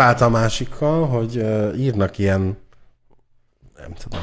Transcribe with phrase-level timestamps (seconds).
[0.00, 2.56] állt a másikkal, hogy uh, írnak ilyen,
[3.78, 4.20] nem tudom,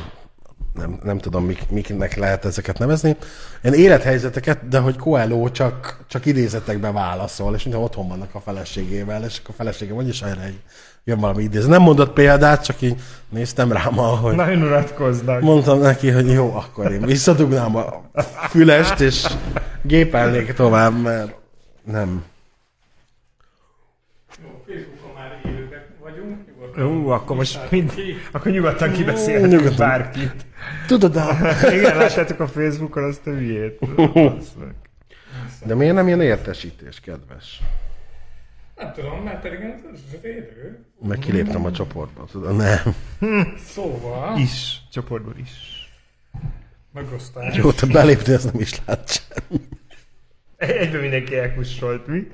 [0.73, 3.15] nem, nem tudom, mik, miknek lehet ezeket nevezni,
[3.63, 9.23] ilyen élethelyzeteket, de hogy Coelho csak, csak idézetekbe válaszol, és mintha otthon vannak a feleségével,
[9.23, 10.59] és akkor a felesége vagyis erre egy,
[11.04, 11.70] jön valami idézet.
[11.70, 15.42] Nem mondott példát, csak így néztem rám, hogy Nagyon uratkoznak.
[15.42, 18.02] mondtam neki, hogy jó, akkor én visszadugnám a
[18.49, 19.27] fülest, és
[19.81, 21.35] gépelnék tovább, mert
[21.84, 22.23] nem.
[26.77, 27.94] Ú, akkor most mind,
[28.32, 29.88] akkor nyugodtan kibeszélhetünk Nyugodtan.
[29.88, 30.45] bárkit.
[30.88, 31.23] Tudod, de,
[31.77, 33.80] Igen, láttátok a Facebookon azt a hülyét.
[35.66, 37.62] De miért nem ilyen értesítés, kedves?
[38.76, 40.86] Nem tudom, mert pedig ez az élő.
[41.08, 42.55] Meg kiléptem a csoportba, tudod?
[42.55, 42.96] Nem.
[43.66, 45.52] Szóval, Is, csoportból is.
[46.94, 47.55] megosztás.
[47.55, 49.60] Jó, te belépni, ezt nem is lát sem.
[50.58, 52.27] Egyben mindenki elkussolt, mi?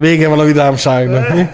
[0.00, 1.48] Vége van a vidámságnak, mi?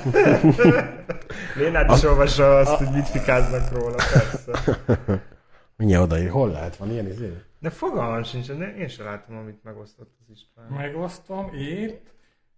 [1.63, 4.81] Lénát is olvassa azt, hogy mit fikáznak róla, persze.
[5.77, 6.31] Mindjárt odaír.
[6.31, 6.77] Hol lehet?
[6.77, 7.43] Van ilyen izé?
[7.59, 10.67] De fogalmam sincs, de én sem látom, amit megosztott az István.
[10.67, 12.13] Megosztom itt,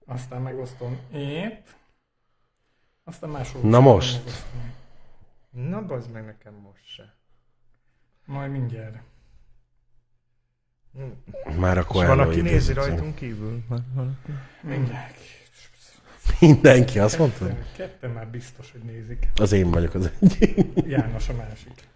[0.06, 1.76] aztán megosztom itt,
[3.04, 3.62] aztán máshol.
[3.62, 4.16] Na most.
[4.16, 4.72] megosztom.
[5.50, 7.16] Na, bazd meg nekem most se.
[8.24, 8.96] Majd mindjárt.
[11.58, 13.62] Már a És van, aki nézi rajtunk kívül?
[13.68, 14.18] Van, van.
[14.62, 15.16] Mindjárt.
[16.40, 17.46] Mindenki, azt mondta?
[17.76, 19.28] Ketten, már biztos, hogy nézik.
[19.34, 20.66] Az én vagyok az egyik.
[20.86, 21.88] János a másik.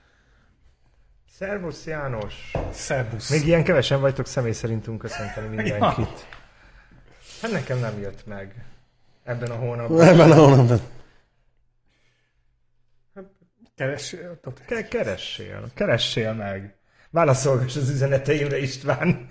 [1.38, 2.52] Szervusz János!
[2.72, 3.30] Szerbusz.
[3.30, 6.26] Még ilyen kevesen vagytok, személy szerintünk köszönteni mindenkit.
[7.42, 8.64] Hát nekem nem jött meg
[9.24, 10.00] ebben a hónapban.
[10.00, 10.80] Ebben a hónapban.
[13.76, 14.16] Keres,
[14.66, 16.74] Ke- keressél, keressél meg.
[17.10, 19.28] Válaszolgass az üzeneteimre István.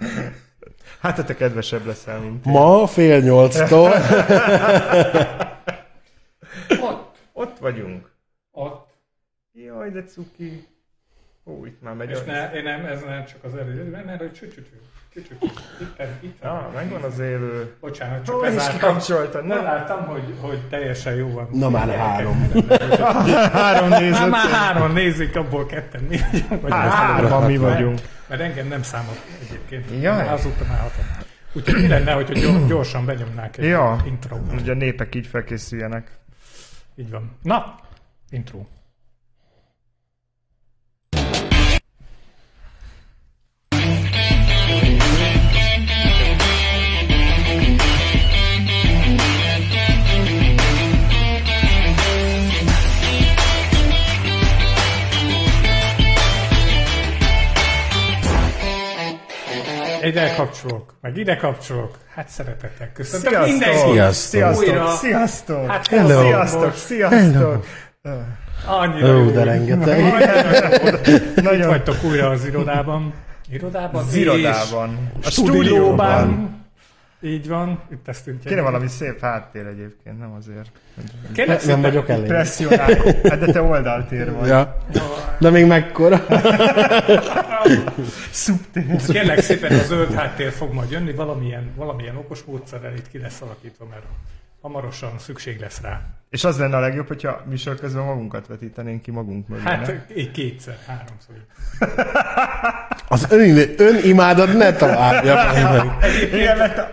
[0.99, 2.51] Hát, te kedvesebb leszel, mint én.
[2.51, 3.91] Ma fél nyolctól.
[6.81, 8.11] ott, Ott vagyunk.
[8.51, 8.89] ott.
[9.53, 10.67] Jaj, de cuki.
[11.45, 14.33] Ó, itt már megy És ne, én nem, ez nem csak az előzőben, mert hogy
[14.33, 14.75] csücsücsü.
[15.13, 15.45] Csücsücsü.
[15.81, 16.43] Itt, itt.
[16.43, 17.75] Ah, megvan az élő.
[17.79, 18.79] Bocsánat, csak Ó, is lezártam.
[18.79, 19.45] kikapcsoltad.
[19.45, 19.65] Nem Nem.
[19.65, 21.47] láttam, hogy, hogy teljesen jó van.
[21.51, 22.51] Na már három.
[23.53, 24.29] Három nézőt.
[24.29, 26.61] már három nézik, abból ketten mi vagyunk.
[26.61, 27.99] Vagy Hárman mi vagyunk.
[28.31, 30.01] Mert engem nem számolt egyébként.
[30.03, 30.27] Jaj.
[30.27, 31.05] Azóta már hatom.
[31.53, 34.03] Úgyhogy mi lenne, hogyha gyor- gyorsan benyomnák egy Ja.
[34.05, 36.11] intro Hogy a népek így felkészüljenek.
[36.95, 37.37] Így van.
[37.41, 37.75] Na,
[38.29, 38.65] intro.
[60.03, 61.97] Ide kapcsolok, meg ide kapcsolok.
[62.15, 63.51] Hát szeretettel köszöntök Sziasztok!
[63.51, 63.81] mindenkit.
[63.91, 64.13] Sziasztok!
[64.13, 64.67] Sziasztok!
[64.67, 64.87] Újra.
[64.95, 65.67] Sziasztok!
[65.67, 66.21] Hát Hello.
[66.21, 66.75] Sziasztok!
[66.75, 67.65] Sziasztok!
[68.67, 69.99] Annyira Ó, de rengeteg.
[71.07, 73.13] Itt Nagyon vagytok újra az irodában.
[73.51, 74.03] Irodában?
[74.03, 75.11] az irodában.
[75.23, 76.59] A stúdióban.
[77.21, 77.81] Így van.
[77.91, 80.71] Itt ezt úgy Kéne valami szép háttér egyébként, nem azért.
[81.33, 82.27] Kérlek Nem szépen, vagyok elég.
[82.27, 82.93] Presszionál.
[83.23, 84.47] Hát de te oldaltér vagy.
[84.47, 84.77] Ja.
[85.39, 86.25] De még mekkora?
[88.31, 88.95] Szubtér.
[89.07, 93.41] Kérlek szépen a zöld háttér fog majd jönni, valamilyen, valamilyen okos módszerrel itt ki lesz
[93.41, 94.03] alakítva, mert
[94.61, 96.01] hamarosan szükség lesz rá.
[96.29, 100.31] És az lenne a legjobb, hogyha műsor közben magunkat vetítenénk ki magunk mögé, Hát nem?
[100.33, 101.35] kétszer, háromszor.
[103.07, 105.35] Az ön, önimádat ne találja
[105.71, 105.91] meg.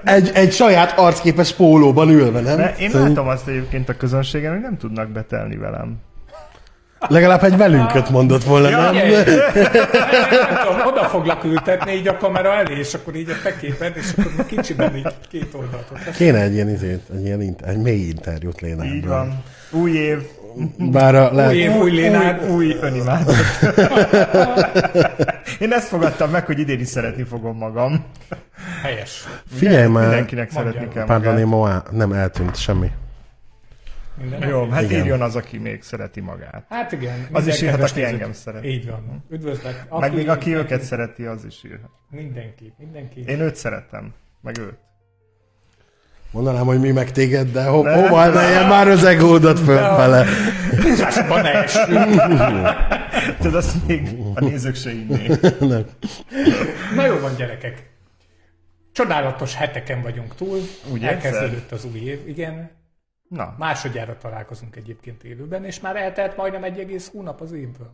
[0.05, 2.59] Egy, egy saját arcképes pólóban ülve, nem?
[2.59, 5.97] Mert én Szerint- látom azt egyébként a közönségen, hogy nem tudnak betelni velem.
[7.01, 8.95] Legalább egy velünket mondott volna, nem?
[8.95, 9.13] Figyelj!
[9.55, 13.97] Nem tudom, oda foglak ültetni így a kamera elé, és akkor így a te képed,
[13.97, 15.87] és akkor kicsiben így két oldalt.
[16.17, 18.85] Kéne egy ilyen, izét, egy ilyen inter, egy mély interjút léne.
[18.85, 19.09] Így ebből.
[19.11, 19.43] van.
[19.71, 20.19] Új év,
[20.79, 21.47] Bár a le...
[21.47, 22.43] Új év, új lénád.
[22.51, 23.35] új, új önimádat.
[25.61, 28.05] Én ezt fogadtam meg, hogy idén is szeretni fogom magam.
[28.83, 29.25] Helyes.
[29.57, 30.73] Figyelj már, Mindenkinek Mondjál.
[30.75, 31.47] szeretni kell pardon, magát.
[31.49, 32.91] ma á- nem eltűnt semmi.
[34.21, 35.01] Minden Jó, hát Igen.
[35.01, 36.65] írjon az, aki még szereti magát.
[36.69, 37.27] Hát igen.
[37.33, 38.65] Az is írhat, aki nézőt- engem szeret.
[38.65, 39.25] Így van.
[39.31, 39.85] Üdvözlök.
[39.91, 41.91] Meg még aki őket szereti, az is írhat.
[42.11, 43.25] Mindenki, mindenki.
[43.27, 44.79] Én őt szeretem, meg őt.
[46.31, 47.93] Mondanám, hogy mi meg téged, de ho- Ne.
[47.95, 50.27] hova emeljen már az egódat fölfele.
[50.83, 51.65] Húzásban ne.
[53.39, 55.41] Tudod, azt még a nézők se innék.
[55.61, 55.85] Nem.
[56.95, 57.91] Na jó van, gyerekek.
[58.93, 60.59] Csodálatos heteken vagyunk túl.
[60.93, 62.71] Úgy Elkezdődött az új év, igen.
[63.29, 67.91] Na, Másodjára találkozunk egyébként élőben, és már eltelt majdnem egy egész hónap az évből.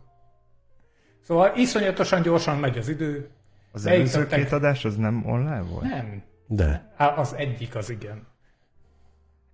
[1.27, 3.29] Szóval iszonyatosan gyorsan megy az idő.
[3.71, 5.83] az előző két adás az nem online volt?
[5.83, 6.21] Nem.
[6.47, 6.91] De.
[6.97, 8.27] Á, Az egyik az igen.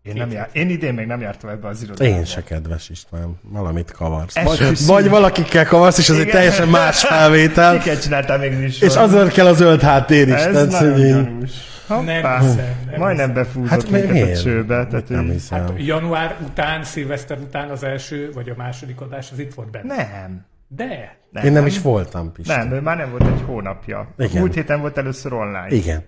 [0.01, 2.09] Én, nem jár, én idén még nem jártam ebbe az irodába.
[2.17, 4.43] Én se kedves István, valamit kavarsz.
[4.43, 6.33] Vagy, vagy valakikkel kavarsz, és az egy Igen.
[6.35, 8.87] teljesen más felvétel, Miket csináltál még műsor?
[8.89, 10.33] és azért kell a zöld háttér is.
[10.33, 10.99] Ez tehát, nagyon
[11.41, 11.51] így-
[11.95, 12.13] gyanús.
[12.15, 12.37] Hoppá.
[12.39, 14.41] Nem hiszem, nem Majdnem befúzott Hát mi- minket a miért?
[14.41, 14.87] csőbe.
[14.87, 15.59] Tehát, Nem hiszem.
[15.59, 19.95] Hát január után, szilveszter után az első, vagy a második adás, az itt volt benne.
[19.95, 20.45] nem.
[20.67, 21.45] De, nem.
[21.45, 22.51] Én nem is voltam, Pisti.
[22.55, 24.07] Nem, ő már nem volt egy hónapja.
[24.17, 24.41] Igen.
[24.41, 25.67] Múlt héten volt először online.
[25.69, 26.03] Igen.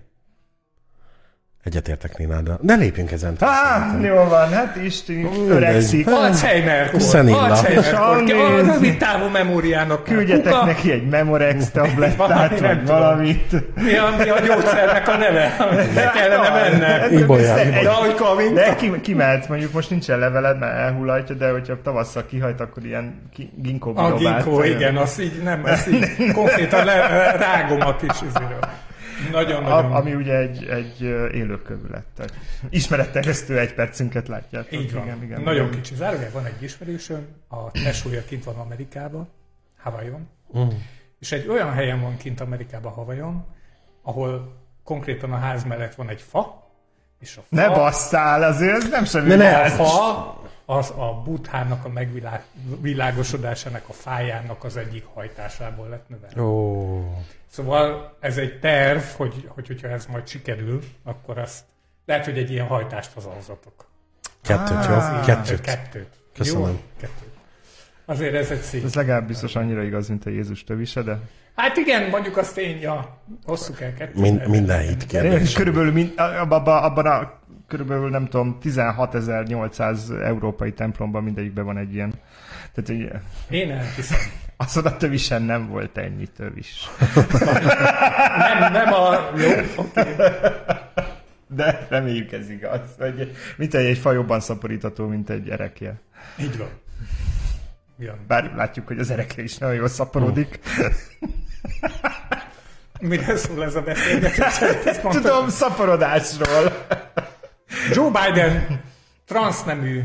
[1.64, 2.58] Egyetértek Nináddal.
[2.62, 3.36] Ne lépjünk ezen.
[3.40, 6.06] Á, jó van, hát Isti öregszik.
[6.08, 7.38] Alzheimer-kor, Szenilla.
[7.42, 8.68] Alzheimer-kor, Sajnos.
[8.68, 10.04] a rövid távú memóriának.
[10.04, 10.64] Küldjetek Kuka.
[10.64, 12.84] neki egy Memorex tablettát, Valami, nem vagy tudom.
[13.00, 13.52] valamit.
[13.74, 15.56] Mi a, mi a gyógyszernek a neve?
[15.94, 17.10] Le kellene menne.
[17.10, 17.58] Ibolyán.
[17.58, 22.24] Egy- De ahogy De ki, kimehetsz, mondjuk most nincsen leveled, mert elhullatja, de hogyha tavasszal
[22.26, 26.08] kihajt, akkor ilyen ki- ginkgo a ginkgo, igen, az így nem, az így
[26.38, 26.96] konkrétan le,
[27.38, 28.58] rágom a kis izéről.
[29.32, 29.92] Nagyon-nagyon.
[29.92, 32.04] A, ami ugye egy, egy ö, élő kövület.
[32.16, 32.32] Tehát
[32.70, 34.72] ismeretterjesztő egy percünket látjátok.
[34.72, 35.02] Így van.
[35.02, 35.80] Igen, igen, Nagyon igen.
[35.80, 35.94] kicsi.
[35.94, 39.28] Zárójel van egy ismerősöm, a tesója kint van Amerikában,
[39.82, 40.28] Hawaiion,
[40.58, 40.68] Mm.
[41.20, 43.44] és egy olyan helyen van kint Amerikában, Hawaiion,
[44.02, 46.68] ahol konkrétan a ház mellett van egy fa,
[47.20, 49.28] és a fa, Ne basszál, azért ez nem semmi.
[49.28, 56.08] Ne, ne, a fa az a buthának a megvilágosodásának, a fájának az egyik hajtásából lett
[56.08, 56.42] növelve.
[56.42, 57.22] Ó.
[57.46, 61.64] Szóval ez egy terv, hogy, hogy hogyha ez majd sikerül, akkor azt
[62.06, 63.86] lehet, hogy egy ilyen hajtást hazahozzatok.
[64.42, 64.94] Kettőt, jó?
[64.94, 65.24] Ah.
[65.24, 65.60] Kettőt.
[65.60, 66.08] Kettőt.
[66.34, 66.68] Köszönöm.
[66.68, 66.80] Jó?
[67.00, 67.32] Kettőt.
[68.04, 68.84] Azért ez egy szép.
[68.84, 71.18] Ez legalább biztos annyira igaz, mint a Jézus tövise, de
[71.54, 74.20] Hát igen, mondjuk azt én, ja, hosszú kell kettőt.
[74.20, 75.52] Min- minden hit kérdés.
[75.52, 77.32] körülbelül mind, abban, abban a
[77.68, 82.12] körülbelül nem tudom, 16.800 európai templomban mindegyikben van egy ilyen.
[82.74, 83.20] Tehát egy,
[83.50, 84.18] Én elhiszem.
[84.56, 86.88] azt a tövisen nem volt ennyi tövis.
[88.38, 89.14] Nem, nem a...
[89.36, 90.00] Jó, oké.
[91.46, 92.80] De reméljük ez igaz.
[92.98, 96.00] Hogy, mint egy, egy faj jobban szaporítató, mint egy erekje.
[96.40, 96.68] Így van.
[97.98, 98.14] Igen.
[98.26, 100.58] Bár látjuk, hogy az erekje is nagyon jól szaporodik.
[103.00, 104.58] Mire szól ez a beszélgetés?
[105.10, 106.72] Tudom, szaporodásról.
[107.92, 108.80] Joe Biden
[109.26, 110.00] transznemű.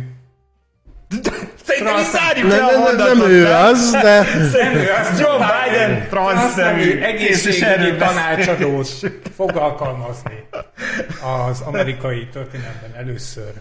[1.63, 3.17] Szerintem is Transz- zárjuk Ne, le a mondatot.
[3.17, 4.21] nem ő az, de
[4.63, 8.87] Nem ő, az Joe Biden transznemű egészségügyi tanácsadót
[9.35, 10.47] fog alkalmazni
[11.49, 13.51] az amerikai történelemben először.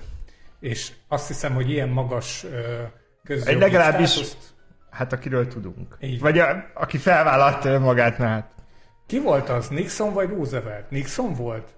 [0.60, 2.46] És azt hiszem, hogy ilyen magas
[3.25, 4.37] közjogi Egy legalábbis- státuszt-
[4.90, 5.96] Hát akiről tudunk.
[6.00, 6.20] Így.
[6.20, 8.50] Vagy a, aki felvállalta önmagát, mert hát
[9.06, 9.69] Ki volt az?
[9.69, 10.90] Nixon vagy Roosevelt?
[10.90, 11.69] Nixon volt?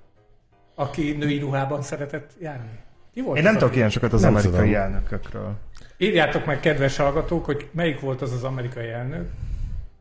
[0.81, 2.79] Aki női ruhában szeretett járni?
[3.15, 4.75] Ki volt Én nem tudok ilyen sokat az Nem amerikai tudom.
[4.75, 5.55] elnökökről.
[5.97, 9.29] Írjátok meg, kedves hallgatók, hogy melyik volt az az amerikai elnök?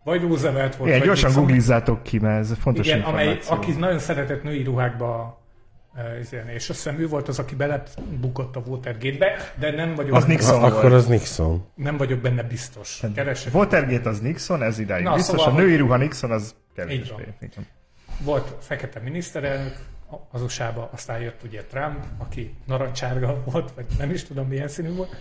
[0.04, 1.46] Vagy Roosevelt volt, Igen, vagy gyorsan Nixon.
[1.46, 3.56] googlizzátok ki, mert ez fontos Igen, amely, információ.
[3.56, 5.42] aki nagyon szeretett női ruhákba
[5.96, 6.54] uh, izélni.
[6.54, 10.60] és azt hiszem ő volt az, aki belebukott a Watergate-be, de nem vagyok, Az Nixon
[10.60, 10.74] volt.
[10.74, 11.66] akkor az Nixon.
[11.76, 13.02] nem vagyok benne biztos.
[13.16, 13.54] Keresek.
[13.56, 15.40] Watergate az Nixon, ez idáig Na, biztos.
[15.40, 17.24] szóval, a női ruha Nixon az kevésbé.
[17.44, 17.68] Így van.
[18.24, 19.76] Volt fekete miniszterelnök
[20.32, 24.94] az usa aztán jött ugye Trump, aki narancsárga volt, vagy nem is tudom milyen színű
[24.94, 25.16] volt,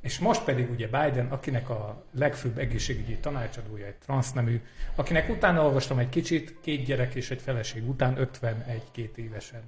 [0.00, 4.60] és most pedig ugye Biden, akinek a legfőbb egészségügyi tanácsadója egy transznemű,
[4.94, 9.62] akinek utána olvastam egy kicsit, két gyerek és egy feleség után 51-2 évesen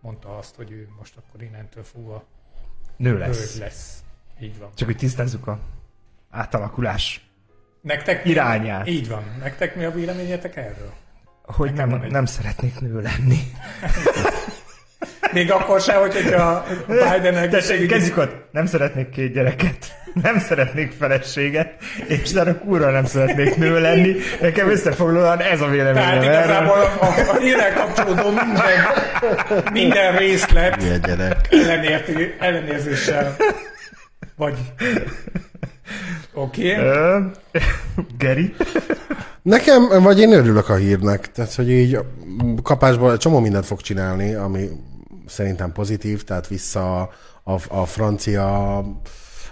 [0.00, 2.24] mondta azt, hogy ő most akkor innentől fogva
[2.96, 3.58] Nő lesz.
[3.58, 4.04] lesz.
[4.40, 4.70] Így van.
[4.74, 5.60] Csak hogy tisztázzuk a
[6.30, 7.30] átalakulás
[7.80, 8.86] Nektek irányát.
[8.88, 9.24] Így van.
[9.38, 10.92] Nektek mi a véleményetek erről?
[11.56, 13.38] Hogy nem, egy- nem szeretnék nő lenni.
[15.32, 18.34] Még akkor sem, hogy hogyha a Biden egészségügyi kezdjük ott.
[18.50, 19.76] Nem szeretnék két gyereket,
[20.22, 21.72] nem szeretnék feleséget,
[22.06, 24.14] és utána kurva nem szeretnék nő lenni.
[24.40, 26.20] Nekem összefoglalóan ez a véleményem.
[26.20, 28.64] Tehát igazából a, a hírrel kapcsolódó minden,
[29.72, 30.82] minden részlet
[31.50, 33.36] ellenérti, ellenérzéssel
[34.36, 34.58] vagy.
[36.34, 36.74] Oké.
[36.74, 37.20] Okay.
[38.18, 38.54] Geri?
[39.42, 41.98] Nekem, vagy én örülök a hírnek, tehát hogy így
[42.62, 44.68] kapásból csomó mindent fog csinálni, ami
[45.26, 47.10] szerintem pozitív, tehát vissza a,
[47.52, 48.80] a, a francia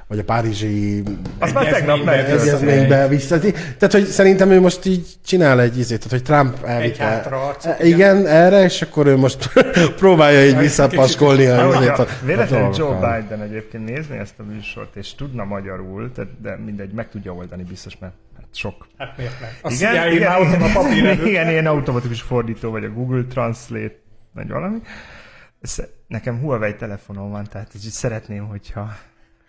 [0.08, 1.02] vagy a párizsi
[1.38, 3.38] Az már tegnap egyezménybe vissza.
[3.78, 7.04] Tehát, hogy szerintem ő most így csinál egy izét, tehát, hogy Trump elvitte.
[7.04, 9.50] hátraarcot, E, igen, erre, és akkor ő most
[10.02, 13.20] próbálja így visszapaskolni a, a, a, véletlenül a Joe dolgokkal.
[13.20, 17.62] Biden egyébként nézni ezt a műsort, és tudna magyarul, tehát, de mindegy, meg tudja oldani
[17.62, 18.86] biztos, mert hát sok.
[18.98, 19.72] Hát miért nem?
[19.72, 23.96] Igen, igen, ott van a igen, papír igen, ilyen automatikus fordító, vagy a Google Translate,
[24.34, 24.78] vagy valami.
[25.60, 28.88] Ez, nekem Huawei telefonom van, tehát így szeretném, hogyha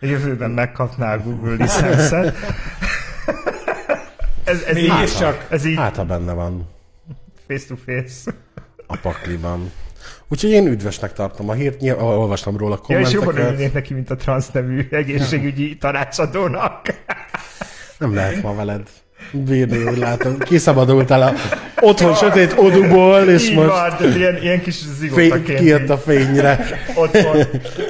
[0.00, 2.36] a jövőben megkapná a Google licenszet.
[4.44, 5.46] Ez, ez, így, Mégiscsak.
[5.50, 6.68] ez így Hát, ha benne van
[7.48, 8.32] face to face.
[8.86, 9.72] a pakliban.
[10.28, 13.52] Úgyhogy én üdvösnek tartom a hírt, nyilván olvastam róla Ja, és jobban kommenteket.
[13.52, 16.80] örülnék neki, mint a transz nevű egészségügyi tanácsadónak.
[17.98, 18.88] Nem lehet ma veled
[19.32, 20.38] úgy látom.
[20.38, 21.32] Kiszabadultál a
[21.80, 25.90] otthon sötét oduból, és Így most van, tehát ilyen, ilyen kis fény, zigotaként kijött így
[25.90, 26.66] a fényre.
[26.94, 27.44] otthon,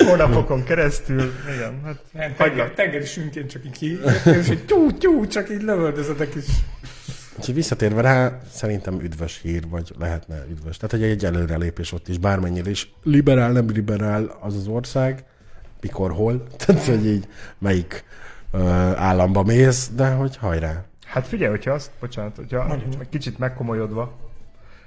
[0.06, 1.32] hónapokon keresztül.
[1.54, 5.62] Igen, hát Nem, tenger, tengeri sünkén csak így ki, és így tyú, tyú, csak így
[5.62, 6.44] lövöldözöd egy kis...
[7.38, 10.76] Úgyhogy visszatérve rá, szerintem üdvös hír, vagy lehetne üdvös.
[10.76, 15.24] Tehát, hogy egy előrelépés ott is, bármennyire is liberál, nem liberál az az ország,
[15.80, 18.04] mikor, hol, tehát, hogy így melyik
[18.52, 18.58] ö,
[18.96, 20.84] államba mész, de hogy hajrá.
[21.10, 24.12] Hát figyelj, hogyha azt, bocsánat, hogyha egy kicsit megkomolyodva,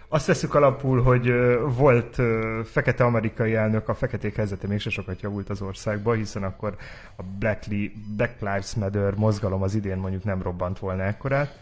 [0.08, 1.34] azt veszük alapul, hogy
[1.76, 2.22] volt
[2.66, 6.76] fekete amerikai elnök, a feketék helyzete mégse sokat javult az országban, hiszen akkor
[7.16, 11.58] a Black, Li- Black Lives Matter mozgalom az idén mondjuk nem robbant volna ekkorát.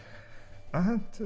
[0.72, 1.20] Hát,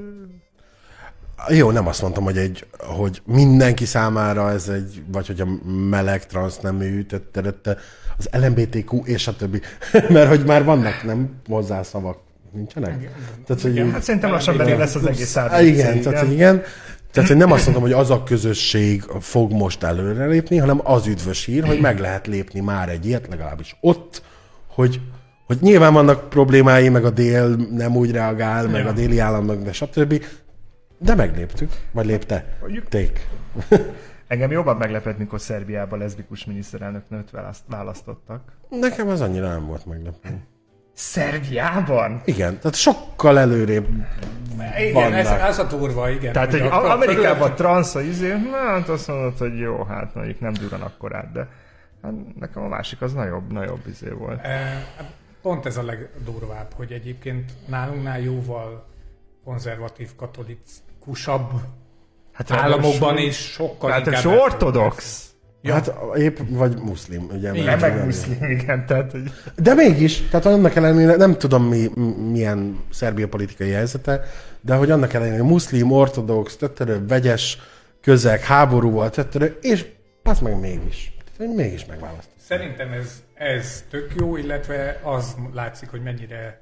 [1.48, 5.46] Jó, nem azt mondtam, hogy, egy, hogy mindenki számára ez egy, vagy hogy a
[5.90, 7.76] meleg, transznemű, tötte,
[8.18, 9.60] az LMBTQ és a többi.
[10.08, 12.25] Mert hogy már vannak, nem hozzászavak.
[12.56, 13.10] Nincsenek?
[13.46, 15.60] Tehát, hogy így- hát szerintem lassan benne lesz az egész ABC.
[15.60, 16.62] igen, tehát, hogy igen.
[17.12, 21.44] Tehát, hogy nem azt mondom, hogy az a közösség fog most előrelépni, hanem az üdvös
[21.44, 24.22] hír, hogy meg lehet lépni már egy ilyet, legalábbis ott,
[24.66, 25.00] hogy,
[25.46, 29.72] hogy nyilván vannak problémái, meg a dél nem úgy reagál, meg a déli államnak, de
[29.72, 30.24] stb.
[30.98, 32.56] De megléptük, vagy lépte.
[32.88, 33.26] Ték.
[34.28, 38.40] Engem jobban meglepett, mikor Szerbiában leszbikus miniszterelnöknőt választ- választottak.
[38.68, 40.28] Nekem az annyira nem volt meglepő.
[40.96, 42.20] Szerbiában?
[42.24, 43.86] Igen, tehát sokkal előrébb
[44.78, 45.48] Igen, ez, vannak.
[45.48, 46.32] ez a durva, igen.
[46.32, 50.40] Tehát, hogy akkor- Amerikában transz a izé, na, hát azt mondod, hogy jó, hát mondjuk
[50.40, 51.48] nem duran akkorát, de
[52.02, 54.44] hát nekem a másik az nagyobb, nagyobb izé volt.
[54.44, 54.84] Eh,
[55.42, 58.86] Pont ez a legdurvább, hogy egyébként nálunknál jóval
[59.44, 61.50] konzervatív, katolikusabb
[62.32, 64.24] Hát államokban is sokkal Hát inkább...
[64.26, 65.24] ortodox.
[65.66, 65.72] Ja.
[65.74, 67.54] Hát épp, vagy muszlim, ugye?
[67.54, 69.22] Igen, meg muszlim, igen, tehát, hogy
[69.56, 71.88] De mégis, tehát annak ellenére nem tudom mi,
[72.30, 74.24] milyen Szerbia politikai helyzete,
[74.60, 77.58] de hogy annak ellenére muszlim, ortodox, töttörő, vegyes
[78.02, 79.86] közeg, háború volt, töttörő, és
[80.22, 81.14] az meg mégis.
[81.36, 82.34] Tehát, mégis megválasztott.
[82.48, 86.60] Szerintem ez, ez tök jó, illetve az látszik, hogy mennyire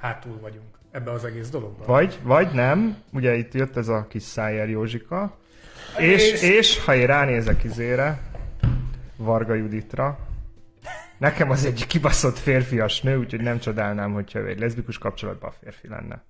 [0.00, 1.86] hátul vagyunk ebbe az egész dologban.
[1.86, 5.36] vagy, vagy nem, ugye itt jött ez a kis Szájer Józsika,
[5.98, 8.18] és, És- és ha én ránézek izére,
[9.16, 10.18] Varga Juditra,
[11.18, 15.54] nekem az egy kibaszott férfias nő, úgyhogy nem csodálnám, hogyha ő egy leszbikus kapcsolatban a
[15.62, 16.22] férfi lenne.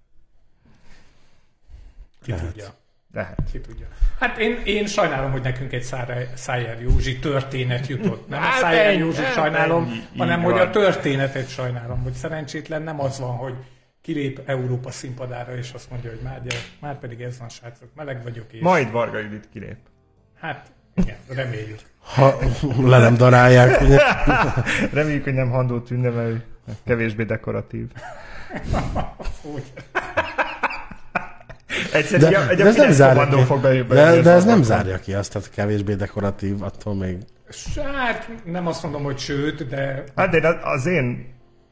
[2.22, 2.46] Ki Lehet.
[2.46, 2.66] tudja.
[3.12, 3.38] De hát.
[3.52, 3.86] Ki tudja.
[4.18, 5.82] Hát én, én sajnálom, hogy nekünk egy
[6.34, 8.28] Szájer Józsi történet jutott.
[8.28, 10.66] Nem a Hát Szájer ennyi, Józsit hát sajnálom, ennyi, hanem hogy van.
[10.66, 13.54] a történetet sajnálom, hogy szerencsétlen nem az van, hogy
[14.00, 18.22] kilép Európa színpadára, és azt mondja, hogy már, gyere, már pedig ez van, srácok, meleg
[18.22, 19.76] vagyok, és Majd Varga Judit kilép.
[20.40, 21.78] hát igen, reméljük.
[22.00, 22.38] Ha
[22.84, 23.80] le nem darálják.
[23.80, 23.98] ugye?
[25.00, 26.44] Reméljük, hogy nem Handó Tünde, mert
[26.86, 27.86] kevésbé dekoratív.
[31.92, 33.42] Egyszer De, egy, egy de ez nem zárja ki.
[33.42, 37.18] fog belül De, de ez nem zárja ki azt, tehát kevésbé dekoratív, attól még.
[37.84, 41.26] Hát nem azt mondom, hogy sőt, de Hát de az- én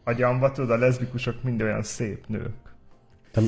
[0.05, 2.53] agyamba, tudod, a leszbikusok mind olyan szép nők.
[3.35, 3.45] Nem,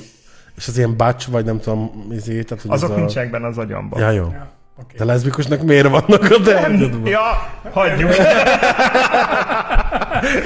[0.56, 2.98] és az ilyen bács, vagy nem tudom, izé, tehát, hogy Azok az a...
[2.98, 4.00] nincsenek benne az agyamban.
[4.00, 4.28] Ja, jó.
[4.32, 4.96] ja, oké.
[4.96, 7.06] De leszbikusnak miért vannak a tehetedben?
[7.06, 8.10] Ja, hagyjuk.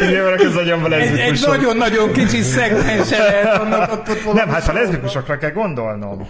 [0.01, 1.49] Igen, mert az agyamban Egy, egy leszbikusok.
[1.57, 6.29] nagyon-nagyon kicsi szegmense lehet annak ott, ott Nem, hát ha leszbikusokra kell gondolnom.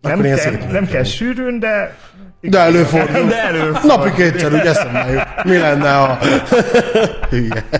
[0.00, 1.96] Nem kell, nem kell sűrűn, de...
[2.40, 3.26] De előfordul.
[3.26, 3.96] De előfordul.
[3.96, 5.44] Napi kétszer, úgy eszembe jut.
[5.44, 6.18] Mi lenne, ha...
[7.30, 7.64] Hülye.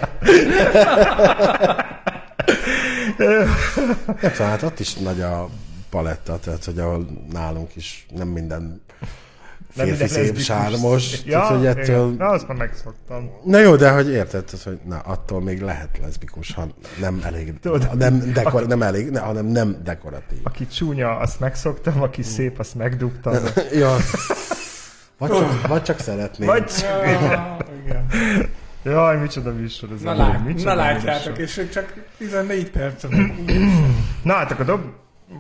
[4.39, 5.49] Hát ott is nagy a
[5.91, 8.83] paletta, tehát hogy ahol nálunk is nem minden
[9.69, 11.25] férfi szép sármos.
[11.25, 11.77] Ja, tehát, hogy igen.
[11.77, 12.15] ettől...
[12.19, 13.31] Na, azt már megszoktam.
[13.45, 16.67] Na jó, de hogy érted, tehát, hogy na, attól még lehet leszbikus, ha
[17.01, 20.39] nem elég, Tudod, nem, dekor, nem elég, ne, hanem nem dekoratív.
[20.43, 23.35] Aki csúnya, azt megszoktam, aki szép, azt megdugtam.
[23.73, 23.97] Ja.
[25.19, 26.49] Vagy csak, vagy csak szeretném.
[26.49, 26.73] Vagy...
[26.81, 28.07] Ja, igen.
[28.83, 30.01] Jaj, micsoda műsor ez.
[30.01, 33.05] Na, a- lát, micsoda na látjátok, és csak 14 perc.
[34.23, 34.81] Na hát akkor dob...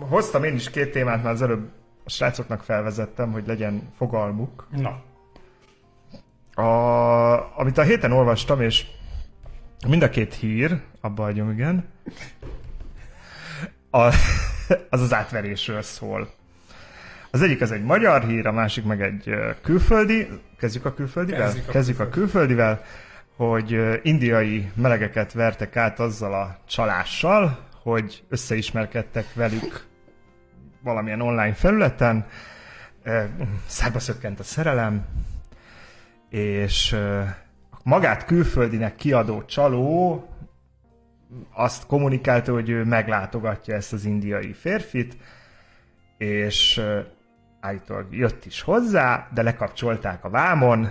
[0.08, 1.68] hoztam én is két témát, már az előbb
[2.08, 4.68] a srácoknak felvezettem, hogy legyen fogalmuk.
[4.70, 5.02] Na,
[6.62, 8.86] A, amit a héten olvastam, és
[9.86, 11.88] mind a két hír, abba hagyom, igen,
[13.90, 13.98] a,
[14.90, 16.30] az az átverésről szól.
[17.30, 20.28] Az egyik az egy magyar hír, a másik meg egy külföldi.
[20.58, 21.40] Kezdjük a külföldivel?
[21.40, 22.84] Kezdjük a Kezdjük a külföldivel,
[23.36, 29.86] hogy indiai melegeket vertek át azzal a csalással, hogy összeismerkedtek velük
[30.88, 32.26] valamilyen online felületen,
[33.66, 35.06] szárba szökkent a szerelem,
[36.28, 36.96] és
[37.82, 40.24] magát külföldinek kiadó csaló
[41.52, 45.16] azt kommunikálta, hogy ő meglátogatja ezt az indiai férfit,
[46.18, 46.82] és
[47.60, 50.88] állítólag jött is hozzá, de lekapcsolták a vámon,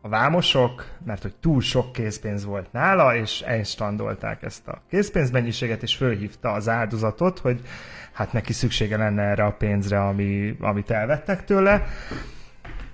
[0.00, 5.96] a vámosok, mert hogy túl sok készpénz volt nála, és elstandolták ezt a készpénzmennyiséget, és
[5.96, 7.60] fölhívta az áldozatot, hogy
[8.16, 11.86] hát neki szüksége lenne erre a pénzre, ami, amit elvettek tőle.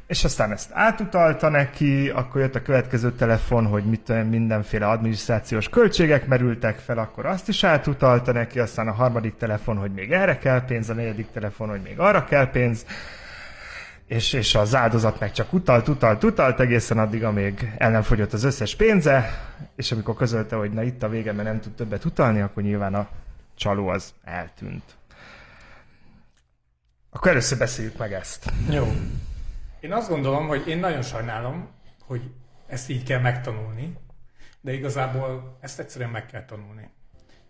[0.06, 6.26] És aztán ezt átutalta neki, akkor jött a következő telefon, hogy mit, mindenféle adminisztrációs költségek
[6.26, 10.64] merültek fel, akkor azt is átutalta neki, aztán a harmadik telefon, hogy még erre kell
[10.64, 12.86] pénz, a negyedik telefon, hogy még arra kell pénz,
[14.06, 18.32] és, és az áldozat meg csak utalt, utalt, utalt egészen addig, amíg el nem fogyott
[18.32, 19.30] az összes pénze,
[19.76, 22.94] és amikor közölte, hogy na itt a vége, mert nem tud többet utalni, akkor nyilván
[22.94, 23.08] a
[23.54, 24.82] csaló az eltűnt.
[27.14, 28.52] Akkor először beszéljük meg ezt.
[28.70, 28.92] Jó.
[29.80, 31.68] Én azt gondolom, hogy én nagyon sajnálom,
[32.06, 32.30] hogy
[32.66, 33.96] ezt így kell megtanulni,
[34.60, 36.90] de igazából ezt egyszerűen meg kell tanulni.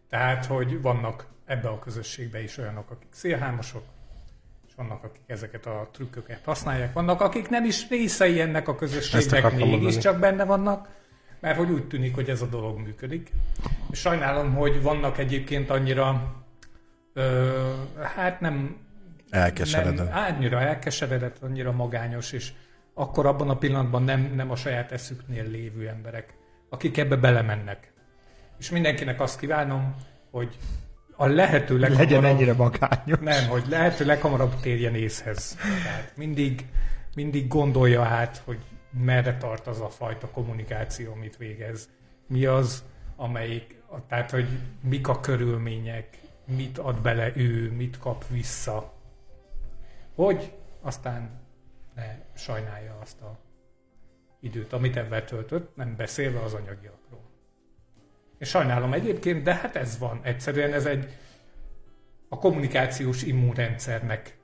[0.09, 3.83] Tehát, hogy vannak ebbe a közösségbe is olyanok, akik szélhámosok,
[4.69, 9.55] és vannak, akik ezeket a trükköket használják, vannak, akik nem is részei ennek a közösségnek,
[9.57, 10.89] mégiscsak benne vannak,
[11.41, 13.33] mert hogy úgy tűnik, hogy ez a dolog működik.
[13.91, 16.35] És sajnálom, hogy vannak egyébként annyira,
[17.13, 17.51] ö,
[18.17, 18.77] hát nem
[19.33, 20.09] Elkeseredett.
[20.09, 22.53] Nem, annyira elkeseredett, annyira magányos, és
[22.95, 26.35] akkor abban a pillanatban nem, nem a saját eszüknél lévő emberek,
[26.71, 27.93] akik ebbe belemennek.
[28.59, 29.95] És mindenkinek azt kívánom,
[30.31, 30.57] hogy
[31.17, 32.11] a lehető leghamarabb...
[32.11, 33.19] Legyen ennyire magányos.
[33.21, 35.57] Nem, hogy lehető leghamarabb térjen észhez.
[35.83, 36.67] Tehát mindig,
[37.15, 38.59] mindig gondolja át, hogy
[39.05, 41.89] merre tart az a fajta kommunikáció, amit végez.
[42.27, 42.85] Mi az,
[43.17, 44.49] amelyik, tehát hogy
[44.83, 46.19] mik a körülmények,
[46.57, 49.01] mit ad bele ő, mit kap vissza
[50.15, 51.41] hogy aztán
[51.95, 53.39] ne sajnálja azt a
[54.41, 57.31] időt, amit ebben töltött, nem beszélve az anyagiakról.
[58.39, 60.21] És sajnálom egyébként, de hát ez van.
[60.23, 61.17] Egyszerűen ez egy
[62.29, 64.37] a kommunikációs immunrendszernek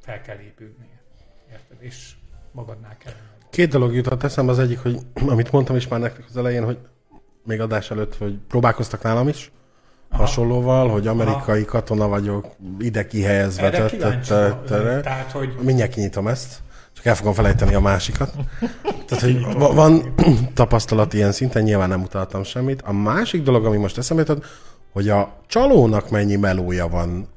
[0.00, 1.02] fel kell épülnie.
[1.50, 1.76] Érted?
[1.82, 2.12] És
[2.52, 3.12] magadnál kell.
[3.50, 4.98] Két dolog jutott eszembe, az egyik, hogy
[5.32, 6.78] amit mondtam is már nektek az elején, hogy
[7.44, 9.52] még adás előtt, hogy próbálkoztak nálam is.
[10.12, 11.70] Hasonlóval, hogy amerikai Aha.
[11.70, 12.46] katona vagyok,
[12.78, 13.70] ide kihelyezve.
[13.70, 15.54] Tehát, hogy...
[15.60, 16.58] Mindjárt kinyitom ezt,
[16.92, 18.32] csak el fogom felejteni a másikat.
[19.06, 19.44] Tehát, hogy
[19.74, 20.14] van
[20.54, 22.82] tapasztalat ilyen szinten, nyilván nem utaltam semmit.
[22.82, 24.44] A másik dolog, ami most eszembe jutott,
[24.92, 27.28] hogy a csalónak mennyi melója van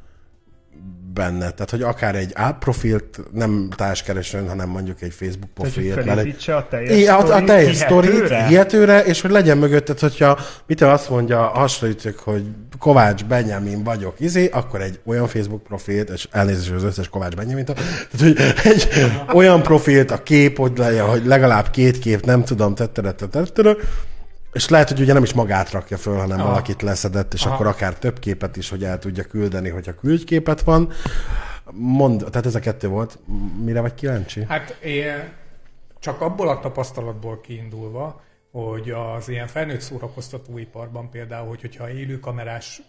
[1.16, 1.52] benne.
[1.52, 6.04] Tehát, hogy akár egy profilt nem társkeresőn, hanem mondjuk egy Facebook profilt.
[6.04, 11.10] Tehát, a teljes a, a teljes sztorit hihetőre, és hogy legyen mögötted, hogyha mit azt
[11.10, 12.44] mondja, hasonlítjuk, hogy
[12.80, 17.66] Kovács Benjamin vagyok, izé, akkor egy olyan Facebook profilt, és elnézést az összes Kovács Benjamin,
[17.66, 17.84] tehát,
[18.20, 18.88] hogy egy
[19.34, 23.76] olyan profilt, a kép, hogy, legyen, hogy legalább két kép, nem tudom, tettere, tettere,
[24.56, 26.48] és lehet, hogy ugye nem is magát rakja föl, hanem Aha.
[26.48, 27.54] valakit leszedett, és Aha.
[27.54, 30.92] akkor akár több képet is, hogy el tudja küldeni, hogyha küldképet van.
[31.72, 33.20] Mond, tehát ez a kettő volt.
[33.64, 34.44] Mire vagy kíváncsi?
[34.48, 35.34] Hát én
[36.00, 42.82] csak abból a tapasztalatból kiindulva, hogy az ilyen felnőtt szórakoztatóiparban például, hogy, hogyha élő kamerás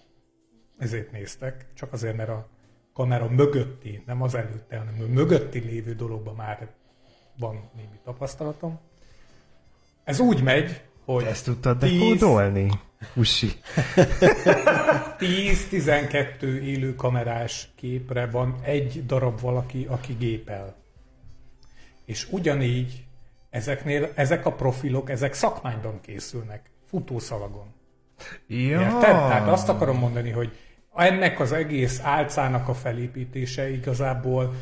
[0.79, 2.49] ezért néztek, csak azért, mert a
[2.95, 6.69] kamera mögötti, nem az előtte, hanem a mögötti lévő dologban már
[7.39, 8.79] van némi tapasztalatom.
[10.05, 12.71] Ez úgy megy, hogy Ezt tudtad dekódolni?
[13.15, 13.53] Usi.
[15.19, 20.77] 10-12 élő kamerás képre van egy darab valaki, aki gépel.
[22.05, 23.05] És ugyanígy
[23.51, 27.75] ezeknél, ezek a profilok, ezek szakmányban készülnek, futószalagon.
[28.47, 28.81] Ja.
[28.81, 29.01] Érted?
[29.01, 30.57] Tehát azt akarom mondani, hogy
[30.95, 34.55] ennek az egész álcának a felépítése igazából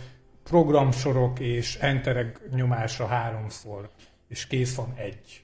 [0.43, 3.91] programsorok és entereg nyomása háromszor,
[4.29, 5.44] és kész van egy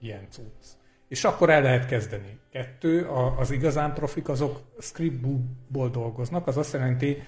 [0.00, 0.64] ilyen cucc.
[1.08, 2.38] És akkor el lehet kezdeni.
[2.50, 3.06] Kettő,
[3.36, 7.22] az igazán profik azok scriptból dolgoznak, az azt jelenti,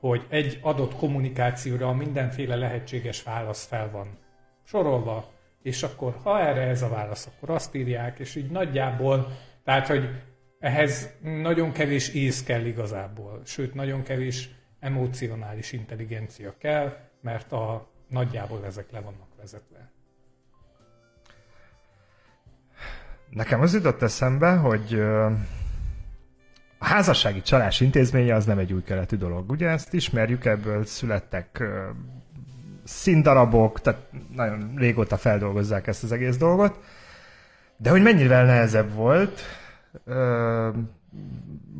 [0.00, 4.18] hogy egy adott kommunikációra mindenféle lehetséges válasz fel van
[4.64, 9.26] sorolva, és akkor ha erre ez a válasz, akkor azt írják, és így nagyjából,
[9.64, 10.10] tehát, hogy
[10.58, 14.50] ehhez nagyon kevés ész kell igazából, sőt, nagyon kevés
[14.80, 19.90] emocionális intelligencia kell, mert a nagyjából ezek le vannak vezetve.
[23.30, 24.94] Nekem az jutott eszembe, hogy
[26.78, 29.50] a házassági csalás intézménye az nem egy új keletű dolog.
[29.50, 31.62] Ugye ezt ismerjük, ebből születtek
[32.84, 34.00] színdarabok, tehát
[34.34, 36.78] nagyon régóta feldolgozzák ezt az egész dolgot.
[37.76, 39.40] De hogy mennyivel nehezebb volt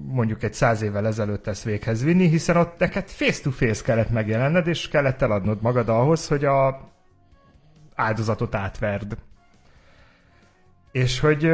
[0.06, 4.88] mondjuk egy száz évvel ezelőtt ezt véghez vinni, hiszen ott neked face-to-face kellett megjelenned, és
[4.88, 6.90] kellett eladnod magad ahhoz, hogy a
[7.94, 9.16] áldozatot átverd.
[10.96, 11.44] És hogy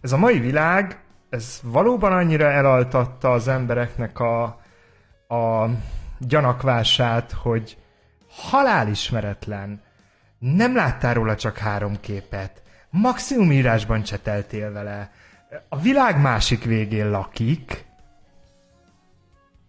[0.00, 4.42] ez a mai világ, ez valóban annyira elaltatta az embereknek a,
[5.28, 5.68] a
[6.18, 7.78] gyanakvását, hogy
[8.28, 9.82] halálismeretlen,
[10.38, 15.10] nem láttál róla csak három képet, maximum írásban cseteltél vele,
[15.68, 17.84] a világ másik végén lakik,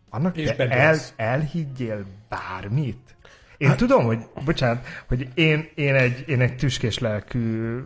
[0.10, 3.16] annak És te el, elhiggyél bármit?
[3.60, 7.78] Én hát, tudom, hogy, bocsánat, hogy én, én, egy, én egy tüskés lelkű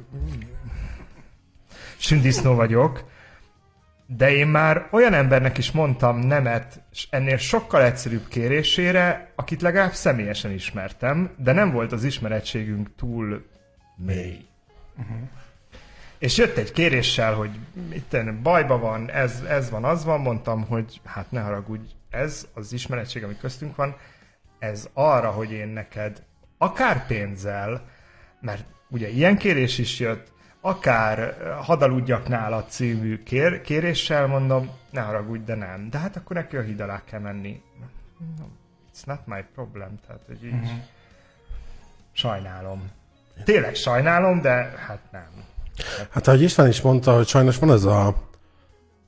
[1.97, 3.03] sündisznó vagyok,
[4.05, 9.93] de én már olyan embernek is mondtam nemet, és ennél sokkal egyszerűbb kérésére, akit legalább
[9.93, 13.45] személyesen ismertem, de nem volt az ismerettségünk túl
[13.95, 14.45] mély.
[14.97, 15.17] Uh-huh.
[16.17, 17.51] És jött egy kéréssel, hogy
[17.93, 22.73] itt bajba van, ez, ez van, az van, mondtam, hogy hát ne haragudj, ez az
[22.73, 23.95] ismerettség, ami köztünk van,
[24.63, 26.23] ez arra, hogy én neked
[26.58, 27.82] akár pénzzel,
[28.41, 35.02] mert ugye ilyen kérés is jött, akár eh, hadaludjak nála című kér, kéréssel mondom, ne
[35.02, 35.89] haragudj, de nem.
[35.89, 37.62] De hát akkor neki a híd alá kell menni.
[38.93, 39.99] It's not my problem.
[40.08, 40.69] Tehát, hogy így uh-huh.
[42.12, 42.91] sajnálom.
[43.43, 44.52] Tényleg sajnálom, de
[44.88, 45.30] hát nem.
[46.10, 48.28] Hát ahogy István is mondta, hogy sajnos van ez a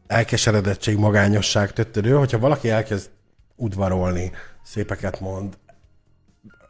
[0.08, 3.10] elkeseredettség, magányosság töttörő, hogyha valaki elkezd
[3.56, 4.32] udvarolni,
[4.65, 5.58] szépeket mond,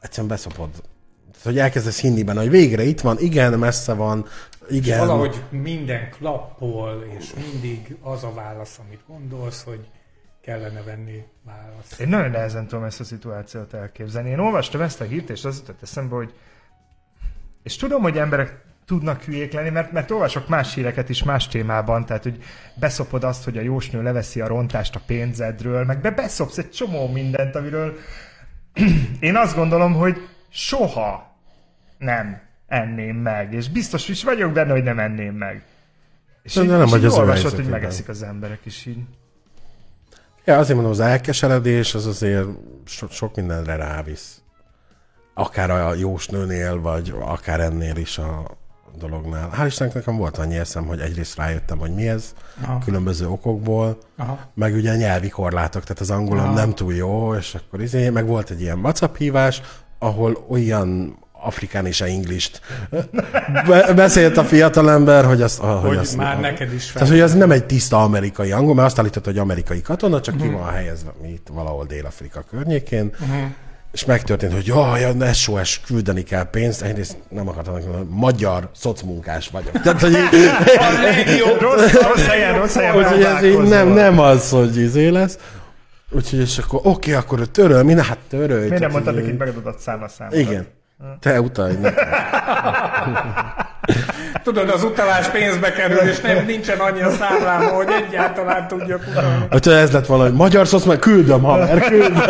[0.02, 0.70] egyszerűen beszopod.
[1.32, 4.26] Tehát, hogy elkezdesz hinni benne, hogy végre itt van, igen, messze van,
[4.70, 5.00] igen.
[5.00, 9.90] És valahogy minden klappol, és mindig az a válasz, amit gondolsz, hogy
[10.42, 12.00] kellene venni választ.
[12.00, 14.30] Én nagyon nehezen tudom ezt a szituációt elképzelni.
[14.30, 16.34] Én olvastam ezt a hírt, és az jutott eszembe, hogy
[17.64, 22.06] és tudom, hogy emberek tudnak hülyék lenni, mert, mert olvasok más híreket is más témában,
[22.06, 22.44] tehát hogy
[22.76, 27.08] beszopod azt, hogy a jósnő leveszi a rontást a pénzedről, meg be beszopsz egy csomó
[27.08, 27.98] mindent, amiről
[29.20, 30.18] én azt gondolom, hogy
[30.50, 31.36] soha
[31.98, 35.64] nem enném meg, és biztos is vagyok benne, hogy nem enném meg.
[36.44, 39.04] És De így, nem és vagy így az olvasod, hogy megeszik az emberek is így.
[40.46, 42.48] Ja, azért mondom, az elkeseredés az azért
[42.86, 44.42] so- sok mindenre rávisz.
[45.34, 48.58] Akár a jósnőnél, vagy akár ennél is a
[49.00, 49.50] dolognál.
[49.60, 52.80] Hál' Istennek nekem volt annyi eszem, hogy egyrészt rájöttem, hogy mi ez, Aha.
[52.86, 54.40] különböző okokból, Aha.
[54.54, 56.54] meg ugye nyelvi korlátok, tehát az angolom Aha.
[56.54, 59.62] nem túl jó, és akkor izé, meg volt egy ilyen WhatsApp hívás,
[60.00, 62.62] ahol olyan afrikán és englist
[63.68, 65.60] be- beszélt a fiatalember, hogy azt...
[65.60, 66.94] Hogy, Hogy azt már neked is fel.
[66.94, 70.38] Tehát, hogy ez nem egy tiszta amerikai angol, mert azt állította, hogy amerikai katona, csak
[70.38, 73.12] ki van helyezve itt valahol Dél-Afrika környékén.
[73.22, 73.46] Uh-huh.
[73.96, 76.82] És megtörtént, hogy jaj, ja, SOS küldeni kell pénzt.
[76.82, 79.82] Egyrészt nem akartam mondani, hogy magyar szocmunkás vagyok.
[79.82, 81.62] Tehát, hogy így, A legjobb!
[81.62, 85.38] Rossz, rossz helyen, rossz helyen hogy ez így nem, nem az, hogy izé lesz.
[86.12, 87.94] Úgyhogy és akkor oké, akkor töröl, mi?
[88.02, 88.68] Hát törölj.
[88.68, 90.36] Miért nem mondtad neki, hogy megadod számla számot?
[90.36, 90.68] Igen.
[91.20, 92.04] Te utalj nekem.
[94.44, 99.46] Tudod, az utalás pénzbe kerül, és nem nincsen annyi a számlám, hogy egyáltalán tudjak utalni.
[99.50, 102.24] Hogyha ez lett hogy magyar szoc, meg küldöm, haver, küldöm.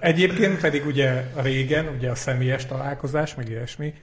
[0.00, 3.94] Egyébként pedig ugye régen, ugye a személyes találkozás, meg ilyesmi,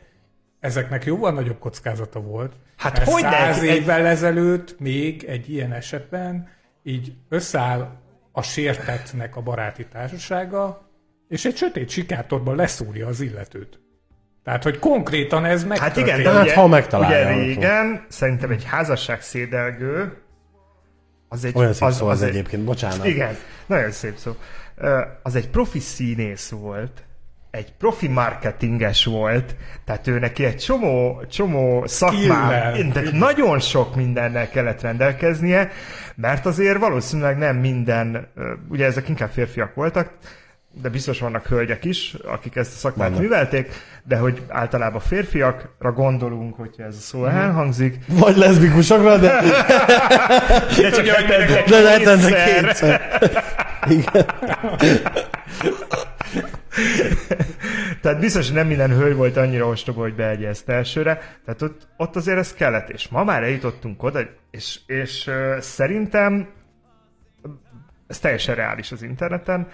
[0.59, 2.53] ezeknek jóval nagyobb kockázata volt.
[2.77, 3.77] Hát Mert hogy száz lehet?
[3.77, 6.47] évvel ezelőtt még egy ilyen esetben
[6.83, 10.89] így összeáll a sértetnek a baráti társasága,
[11.29, 13.79] és egy sötét sikátorban leszúrja az illetőt.
[14.43, 16.07] Tehát, hogy konkrétan ez Hát megtörtént.
[16.07, 17.43] igen, de Hát, ha megtalálja, ugye akkor.
[17.43, 20.13] régen szerintem egy házasság szédelgő
[21.33, 21.55] az egy...
[21.55, 23.05] Olyan szép az, szó az egy- egyébként, bocsánat.
[23.05, 24.35] Igen, nagyon szép szó.
[25.23, 27.03] Az egy profi színész volt,
[27.51, 34.49] egy profi marketinges volt, tehát ő neki egy csomó, csomó szakmá, de nagyon sok mindennel
[34.49, 35.71] kellett rendelkeznie,
[36.15, 38.27] mert azért valószínűleg nem minden,
[38.69, 40.11] ugye ezek inkább férfiak voltak,
[40.81, 43.21] de biztos vannak hölgyek is, akik ezt a szakmát Vannak.
[43.23, 43.71] művelték,
[44.03, 47.35] de hogy általában férfiakra gondolunk, hogyha ez a szó Mhm.
[47.35, 49.41] elhangzik, Vagy leszbikusokra, de,
[50.81, 52.63] de csak hetente de lehet ennek kétszer.
[52.63, 53.01] kétszer.
[53.89, 54.25] Igen.
[58.01, 61.13] Tehát biztos, hogy nem minden hölgy volt annyira ostoba, hogy beegyezte elsőre.
[61.45, 62.89] Tehát ott, ott azért ez kellett.
[62.89, 64.19] És ma már eljutottunk oda,
[64.51, 66.47] és, és uh, szerintem
[68.07, 69.67] ez teljesen reális az interneten,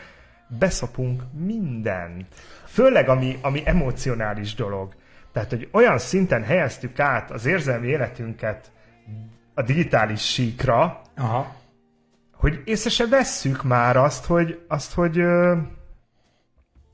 [0.57, 2.25] beszopunk mindent.
[2.65, 4.93] Főleg, ami, ami emocionális dolog.
[5.33, 8.71] Tehát, hogy olyan szinten helyeztük át az érzelmi életünket
[9.53, 11.55] a digitális síkra, Aha.
[12.33, 15.55] hogy észre se vesszük már azt, hogy, azt, hogy, ö,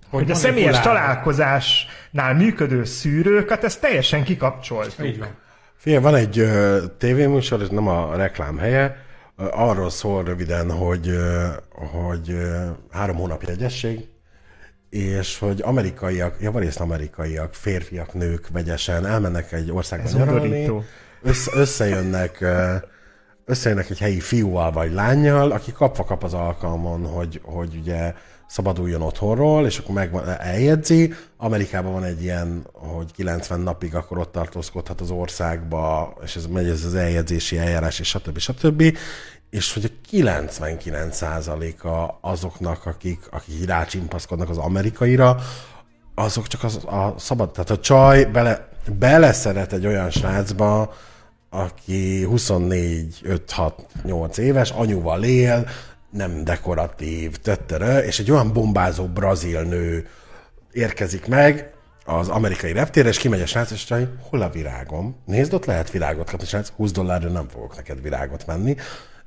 [0.09, 5.05] hogy a személyes találkozásnál működő szűrőket, ezt teljesen kikapcsoltuk.
[5.05, 5.35] Így van.
[5.75, 9.04] Figyelj, van egy uh, tévéműsor, ez nem a reklám helye, uh,
[9.35, 11.17] arról szól röviden, hogy,
[11.71, 12.37] hogy
[12.91, 14.07] három hónap jegyesség,
[14.89, 20.71] és hogy amerikaiak, javarészt amerikaiak, férfiak, nők vegyesen elmennek egy országba Ez nyaralni,
[21.21, 22.45] össze, összejönnek,
[23.45, 28.13] összejönnek egy helyi fiúval vagy lányjal, aki kapva kap az alkalmon, hogy, hogy ugye
[28.47, 31.13] szabaduljon otthonról, és akkor meg eljegyzi.
[31.37, 36.67] Amerikában van egy ilyen, hogy 90 napig akkor ott tartózkodhat az országba, és ez megy
[36.67, 38.37] ez az eljegyzési eljárás, és stb.
[38.37, 38.97] stb.
[39.49, 45.37] És hogy a 99%-a azoknak, akik, akik rácsimpaszkodnak az amerikaira,
[46.15, 48.67] azok csak az, a szabad, tehát a csaj bele,
[48.99, 50.93] beleszeret egy olyan srácba,
[51.49, 55.67] aki 24, 5, 6, 8 éves, anyuval él,
[56.15, 60.07] nem dekoratív, tötterö, és egy olyan bombázó brazil nő
[60.71, 61.73] érkezik meg
[62.05, 65.15] az amerikai reptérre, és kimegy a srác, és mondja, hol a virágom?
[65.25, 68.75] Nézd, ott lehet virágot kapni, srác, 20 dollárra nem fogok neked virágot venni.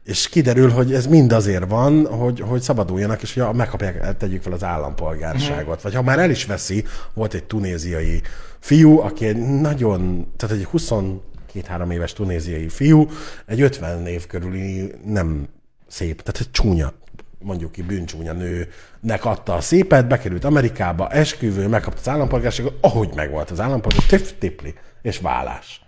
[0.04, 4.52] És kiderül, hogy ez mind azért van, hogy, hogy szabaduljanak, és hogy megkapják, tegyük fel
[4.52, 5.82] az állampolgárságot.
[5.82, 8.22] Vagy ha már el is veszi, volt egy tunéziai
[8.58, 13.08] fiú, aki egy nagyon, tehát egy 22-3 éves tunéziai fiú,
[13.46, 15.48] egy 50 év körüli nem
[15.88, 16.92] szép, tehát egy csúnya,
[17.38, 23.50] mondjuk ki bűncsúnya nőnek adta a szépet, bekerült Amerikába, esküvő, megkapta az állampolgárságot, ahogy megvolt
[23.50, 25.82] az állampolgár, tif, tipli, és vállás.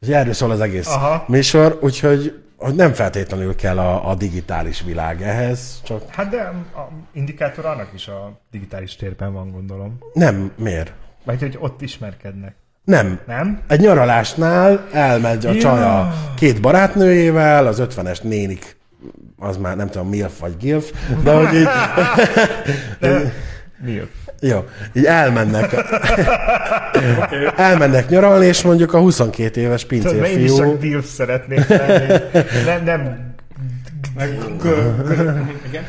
[0.00, 1.24] És erről szól az egész Aha.
[1.28, 6.40] műsor, úgyhogy hogy nem feltétlenül kell a, a digitális világ ehhez, csak Hát de
[6.74, 9.98] a indikátor annak is a digitális térben van, gondolom.
[10.12, 10.92] nem, miért?
[11.24, 12.54] Vagy hogy ott ismerkednek.
[12.84, 13.20] Nem.
[13.26, 13.60] Nem?
[13.68, 15.60] Egy nyaralásnál elmegy a Ja.
[15.60, 18.76] csaj a két barátnőjével, az ötvenes nénik,
[19.42, 20.92] az már nem tudom, MILF vagy GILF,
[21.24, 21.68] de hogy így,
[23.84, 24.00] Mi?
[24.40, 25.74] Jó, így elmennek,
[27.56, 32.14] elmennek nyaralni, és mondjuk a 22 éves mert én is pincérfiú, csak DILF szeretnék lenni.
[32.64, 33.29] Nem, nem
[34.14, 35.84] Meg, gö- gö- igen.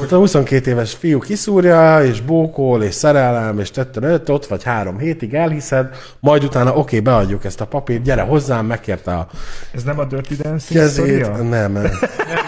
[0.00, 4.98] ott a 22 éves fiú kiszúrja, és bókol, és szerelem, és tettem ott vagy három
[4.98, 5.88] hétig elhiszed,
[6.20, 9.28] majd utána oké, okay, beadjuk ezt a papírt, gyere hozzám, megkérte a
[9.74, 11.72] Ez nem a Dirty Dancing kezét, nem, nem.
[11.72, 11.82] Nem,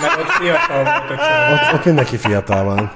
[0.01, 1.53] mert ott fiatal volt a.
[1.53, 2.93] Ott, ott mindenki fiatal van.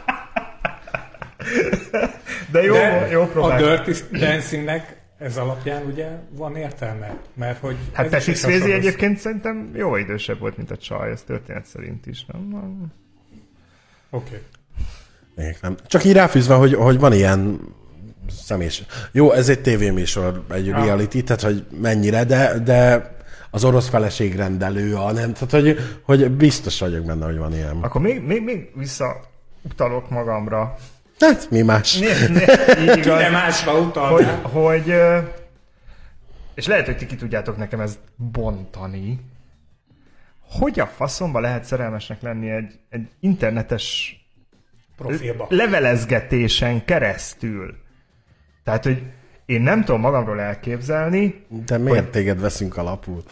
[2.51, 3.59] De jó, De jó a próbál.
[3.59, 7.77] Dirty Dancingnek ez alapján ugye van értelme, mert hogy...
[7.93, 12.25] Hát Patrick Swayze egyébként szerintem jó idősebb volt, mint a csaj, ez történet szerint is,
[12.27, 12.93] nem?
[14.11, 14.43] Oké.
[15.35, 15.77] Még nem.
[15.87, 17.61] Csak így ráfűzve, hogy, hogy van ilyen
[18.31, 18.83] személyes.
[19.13, 20.85] Jó, ez egy tévéműsor, egy Ah.
[20.85, 23.11] reality, tehát hogy mennyire, de, de
[23.51, 27.77] az orosz feleség rendelő, a nem, tehát hogy, hogy biztos vagyok benne, hogy van ilyen.
[27.81, 29.21] Akkor még, még, még vissza
[29.63, 30.77] utalok magamra.
[31.19, 31.99] Hát, mi más?
[31.99, 32.43] Ne, ne,
[32.83, 34.41] így igaz, De másra hogy, utalnál.
[34.43, 35.19] hogy ö,
[36.55, 39.21] és lehet, hogy ti ki tudjátok nekem ezt bontani.
[40.59, 44.17] Hogy a faszomba lehet szerelmesnek lenni egy, egy internetes
[44.97, 45.47] Profilba.
[45.49, 47.75] levelezgetésen keresztül?
[48.65, 49.03] Tehát, hogy
[49.47, 53.23] én nem tudom magamról elképzelni, De miért téged veszünk alapul?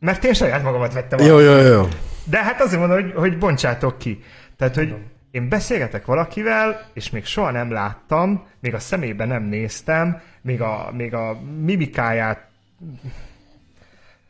[0.00, 1.88] mert én saját magamat vettem Jó, jó, jó.
[2.24, 4.22] De hát azért mondom, hogy, hogy bontsátok ki.
[4.56, 4.94] Tehát, hogy
[5.30, 10.90] én beszélgetek valakivel, és még soha nem láttam, még a szemébe nem néztem, még a,
[10.92, 12.48] még a mimikáját.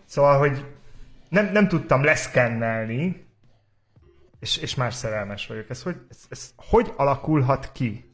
[0.04, 0.64] Szóval, hogy
[1.28, 3.26] nem, nem tudtam leszkennelni,
[4.40, 5.70] és, és már szerelmes vagyok.
[5.70, 8.11] Ez hogy, ez, ez hogy alakulhat ki?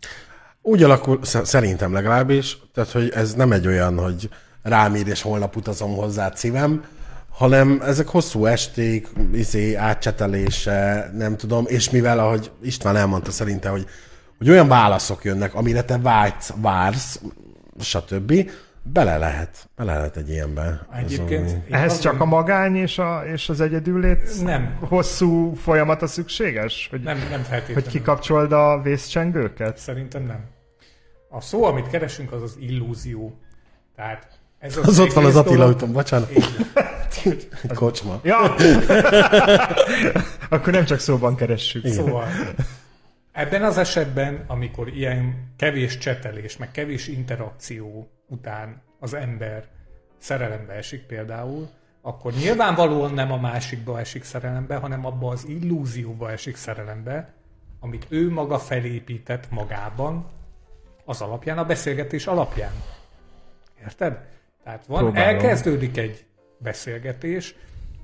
[0.62, 4.28] Úgy alakul, sz- szerintem legalábbis, tehát hogy ez nem egy olyan, hogy
[4.62, 6.84] rám ír és holnap utazom hozzá szívem,
[7.34, 13.86] hanem ezek hosszú esték, izé, átcsetelése, nem tudom, és mivel, ahogy István elmondta szerintem, hogy,
[14.38, 17.20] hogy olyan válaszok jönnek, amire te vágysz, vársz,
[17.80, 18.50] stb.,
[18.92, 20.86] bele lehet, bele lehet egy ilyenbe.
[20.94, 21.44] Egyébként...
[21.44, 24.76] Ez én Ehhez csak a magány és, a, és az egyedüllét Nem.
[24.80, 26.86] hosszú folyamata szükséges?
[26.90, 27.74] Hogy, Nem, nem feltétlenül.
[27.74, 29.78] hogy kikapcsold a vészcsengőket?
[29.78, 30.44] Szerintem nem.
[31.28, 33.38] A szó, amit keresünk, az az illúzió.
[33.96, 34.33] Tehát
[34.64, 36.30] ez az ott van az Attila úton, bocsánat.
[37.74, 38.20] Kocsma.
[38.22, 38.38] Ja!
[40.48, 41.86] Akkor nem csak szóban keressük.
[41.86, 42.28] Szóval
[43.32, 49.64] ebben az esetben, amikor ilyen kevés csetelés, meg kevés interakció után az ember
[50.18, 51.68] szerelembe esik például,
[52.02, 57.34] akkor nyilvánvalóan nem a másikba esik szerelembe, hanem abba az illúzióba esik szerelembe,
[57.80, 60.26] amit ő maga felépített magában,
[61.04, 62.72] az alapján, a beszélgetés alapján.
[63.82, 64.32] Érted?
[64.64, 65.28] Tehát van, Próbálom.
[65.28, 66.24] elkezdődik egy
[66.58, 67.54] beszélgetés,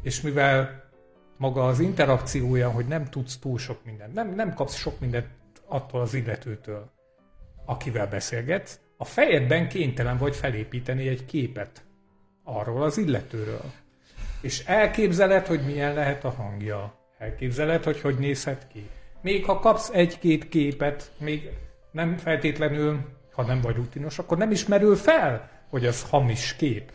[0.02, 0.84] és mivel
[1.36, 5.26] maga az interakciója, hogy nem tudsz túl sok mindent, nem, nem kapsz sok mindent
[5.66, 6.90] attól az illetőtől,
[7.64, 11.84] akivel beszélgetsz, a fejedben kénytelen vagy felépíteni egy képet
[12.44, 13.64] arról az illetőről.
[14.40, 16.94] És elképzeled, hogy milyen lehet a hangja.
[17.18, 18.88] Elképzeled, hogy hogy nézhet ki.
[19.22, 21.50] Még ha kapsz egy-két képet, még
[21.92, 22.98] nem feltétlenül,
[23.32, 26.92] ha nem vagy rutinos, akkor nem is merül fel, hogy az hamis kép.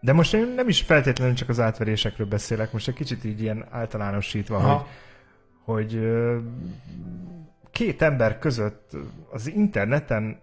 [0.00, 3.66] De most én nem is feltétlenül csak az átverésekről beszélek, most egy kicsit így ilyen
[3.70, 4.86] általánosítva, Aha.
[5.64, 6.00] hogy, hogy
[7.70, 8.96] két ember között
[9.30, 10.40] az interneten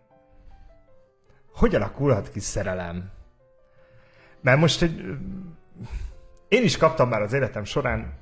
[1.60, 3.10] hogy alakulhat ki szerelem?
[4.42, 5.04] Mert most egy...
[6.48, 8.14] Én is kaptam már az életem során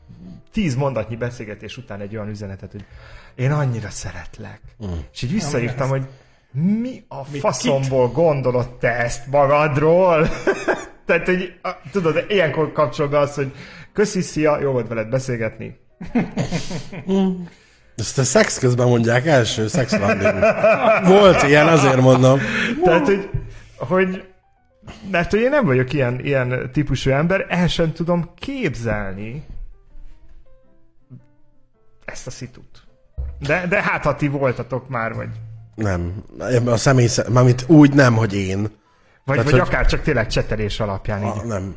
[0.51, 2.85] tíz mondatnyi beszélgetés után egy olyan üzenetet, hogy
[3.35, 4.61] én annyira szeretlek.
[4.85, 4.93] Mm.
[5.11, 6.07] És így visszaírtam, hogy
[6.51, 10.27] mi a Mit, faszomból gondolod te ezt magadról?
[11.05, 13.51] Tehát, hogy a, tudod, ilyenkor kapcsol be az, hogy
[13.93, 15.79] köszi, szia, jó volt veled beszélgetni.
[17.95, 19.97] Ezt a szex közben mondják, első szex.
[21.03, 22.39] Volt ilyen, azért mondom.
[22.83, 23.29] Tehát, hogy,
[23.77, 24.23] hogy
[25.11, 29.45] mert hogy én nem vagyok ilyen, ilyen típusú ember, el sem tudom képzelni
[32.05, 32.83] ezt a szitut.
[33.39, 35.29] De, de hát, ha ti voltatok már, vagy,
[35.77, 36.23] Nem.
[36.65, 38.61] A személy, sze- mármint úgy nem, hogy én.
[38.61, 38.69] vagy,
[39.25, 41.27] Tehát, vagy hogy- akár csak tényleg csetelés alapján így.
[41.27, 41.75] A, nem.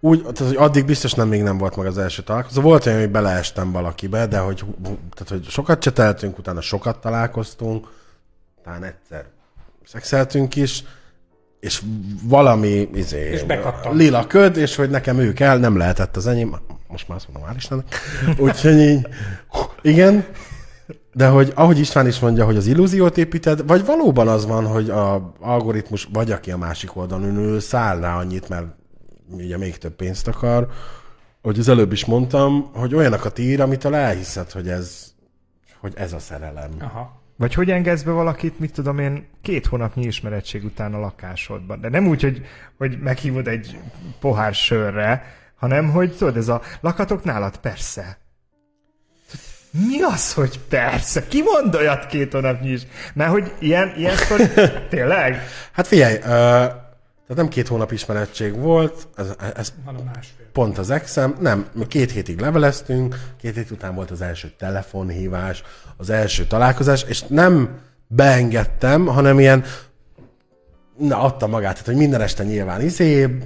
[0.00, 2.60] Úgy, tehát, hogy addig biztos nem még nem volt meg az első találkozó.
[2.60, 7.86] Volt olyan, hogy beleestem valakibe, de hogy, tehát, hogy sokat cseteltünk, utána sokat találkoztunk,
[8.64, 9.24] talán egyszer
[9.86, 10.84] szexeltünk is,
[11.60, 11.82] és
[12.22, 13.94] valami izé, És bekattant.
[13.96, 16.56] lila köd, és hogy nekem ő kell, nem lehetett az enyém.
[16.88, 17.98] Most már azt mondom, hál' Istennek.
[18.38, 19.06] Úgyhogy így,
[19.82, 20.24] igen,
[21.14, 24.90] de hogy ahogy István is mondja, hogy az illúziót építed, vagy valóban az van, hogy
[24.90, 28.66] a algoritmus, vagy aki a másik oldalon ül, száll rá annyit, mert
[29.30, 30.68] ugye még több pénzt akar,
[31.42, 35.12] hogy az előbb is mondtam, hogy olyanokat ír, amitől elhiszed, hogy ez,
[35.80, 36.70] hogy ez a szerelem.
[36.80, 37.22] Aha.
[37.36, 41.80] Vagy hogy engedsz be valakit, mit tudom én, két hónapnyi ismeretség után a lakásodban.
[41.80, 42.42] De nem úgy, hogy,
[42.78, 43.78] hogy meghívod egy
[44.20, 45.24] pohár sörre,
[45.54, 48.18] hanem hogy tudod, ez a lakatok nálad, persze.
[49.78, 51.26] Mi az, hogy persze?
[51.26, 52.82] Ki mond olyat két hónapnyi is?
[53.14, 54.48] Mert hogy ilyen, ilyen sztori,
[54.90, 55.40] tényleg?
[55.72, 59.72] Hát figyelj, uh, tehát nem két hónap ismerettség volt, ez, ez
[60.52, 65.62] pont az exem, nem, mi két hétig leveleztünk, két hét után volt az első telefonhívás,
[65.96, 69.64] az első találkozás, és nem beengedtem, hanem ilyen,
[70.96, 73.38] na, adta magát, tehát, hogy minden este nyilván izé,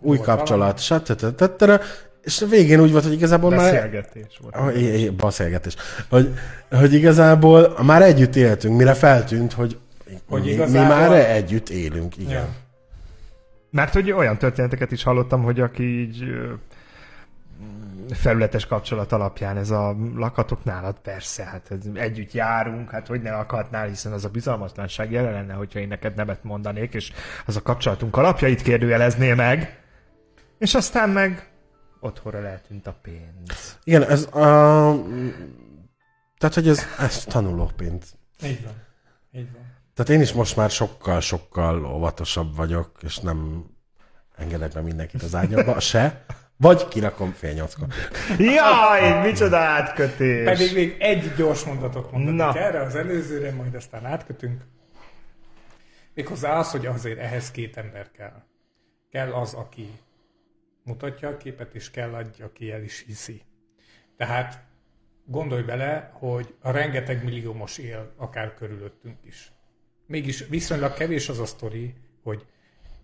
[0.00, 1.80] új kapcsolat, stb.
[2.26, 3.72] És a végén úgy volt, hogy igazából már...
[3.72, 4.54] Beszélgetés volt.
[4.56, 5.76] Ah, i- i- Beszélgetés.
[6.08, 6.34] Hogy,
[6.70, 9.78] hogy igazából már együtt éltünk, mire feltűnt, hogy,
[10.28, 12.32] Hogy mi, mi igazából- már együtt élünk, igen.
[12.32, 12.48] Ja.
[13.70, 16.24] Mert hogy olyan történeteket is hallottam, hogy aki így
[18.10, 23.86] felületes kapcsolat alapján ez a lakatok nálad, persze, hát együtt járunk, hát hogy ne lakhatnál,
[23.86, 27.12] hiszen az a bizalmatlanság jelen lenne, hogyha én neked nemet mondanék, és
[27.46, 29.78] az a kapcsolatunk alapjait kérdőjelezné meg,
[30.58, 31.48] és aztán meg
[32.06, 33.78] otthonra eltűnt a pénz.
[33.84, 35.04] Igen, ez a...
[36.38, 38.14] Tehát, hogy ez, ez tanulópénz.
[38.42, 38.74] Így van.
[39.32, 39.74] Így van.
[39.94, 43.64] Tehát én is most már sokkal-sokkal óvatosabb vagyok, és nem
[44.36, 46.24] engedek be mindenkit az ágyamba, se.
[46.56, 47.86] Vagy kirakom fél nyolckor.
[48.38, 50.44] Jaj, micsoda átkötés!
[50.44, 52.58] Pedig még egy gyors mondatot mondanék Na.
[52.58, 54.62] erre, az előzőre, majd aztán átkötünk.
[56.14, 58.42] Méghozzá az, hogy azért ehhez két ember kell.
[59.10, 59.90] Kell az, aki
[60.86, 63.42] mutatja a képet, és kell adja, aki el is hiszi.
[64.16, 64.64] Tehát
[65.24, 69.52] gondolj bele, hogy a rengeteg milliómos él akár körülöttünk is.
[70.06, 72.44] Mégis viszonylag kevés az a sztori, hogy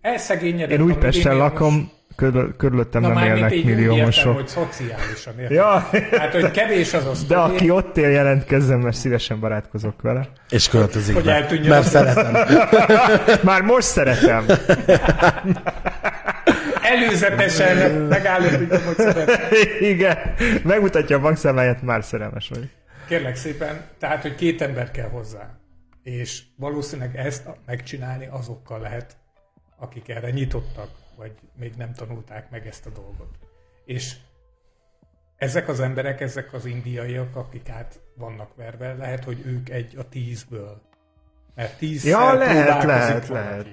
[0.01, 4.35] elszegényedett Én Újpesten lakom, körül, körülöttem Na nem élnek így úgy értem, milliómosok.
[4.35, 5.55] hogy szociálisan értem.
[5.55, 10.01] Ja, Hát, hogy kevés az a de sztori, aki ott él, jelentkezzen, mert szívesen barátkozok
[10.01, 10.29] vele.
[10.49, 12.33] És költözik Hogy be, eltűnjön mert szeretem.
[13.43, 14.45] Már most szeretem.
[17.03, 19.41] előzetesen megállapítom, hogy szeretem.
[19.93, 20.17] Igen.
[20.63, 22.69] Megmutatja a bankszámláját, már szerelmes vagy.
[23.07, 25.49] Kérlek szépen, tehát, hogy két ember kell hozzá.
[26.03, 29.17] És valószínűleg ezt megcsinálni azokkal lehet,
[29.79, 33.37] akik erre nyitottak, vagy még nem tanulták meg ezt a dolgot.
[33.85, 34.13] És
[35.37, 40.09] ezek az emberek, ezek az indiaiak, akik át vannak verve, lehet, hogy ők egy a
[40.09, 40.81] tízből.
[41.55, 43.67] Mert tíz Ja, lehet, lehet, lehet.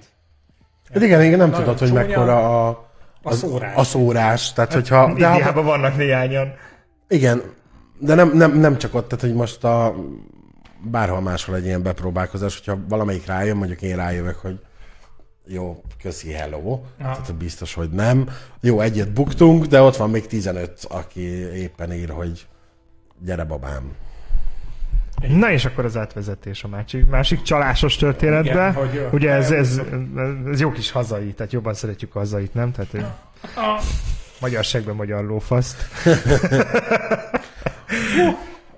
[0.92, 2.89] Hát igen, igen, nem Nagyon tudod, hogy mekkora a,
[3.22, 3.76] A szórás.
[3.76, 4.52] a szórás.
[4.52, 6.52] Tehát, hogyha, de, ha- Indiában vannak néhányan.
[7.08, 7.42] igen,
[7.98, 9.94] de nem, nem, nem csak ott, tehát, hogy most a,
[10.82, 14.60] bárhol máshol egy ilyen bepróbálkozás, hogyha valamelyik rájön, mondjuk én rájövök, hogy
[15.46, 16.80] jó, köszi, hello.
[16.98, 18.28] Tehát hogy biztos, hogy nem.
[18.60, 21.20] Jó, egyet buktunk, de ott van még 15, aki
[21.56, 22.46] éppen ír, hogy
[23.24, 23.92] gyere babám.
[25.28, 28.50] Na és akkor az átvezetés a másik, másik csalásos történetbe.
[28.50, 29.80] Igen, hogy- Ugye ez, ez,
[30.50, 32.72] ez jó kis hazai, tehát jobban szeretjük a hazait, nem?
[32.72, 33.04] Tehát hogy
[34.40, 35.86] magyar segbe magyar lófaszt.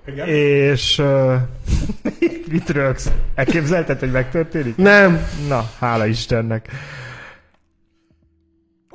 [0.07, 0.27] Igen.
[0.27, 1.33] És uh,
[2.51, 3.11] mit rögsz?
[3.35, 4.75] Elképzelted, hogy megtörténik?
[4.75, 5.27] Nem.
[5.47, 6.67] Na, hála Istennek.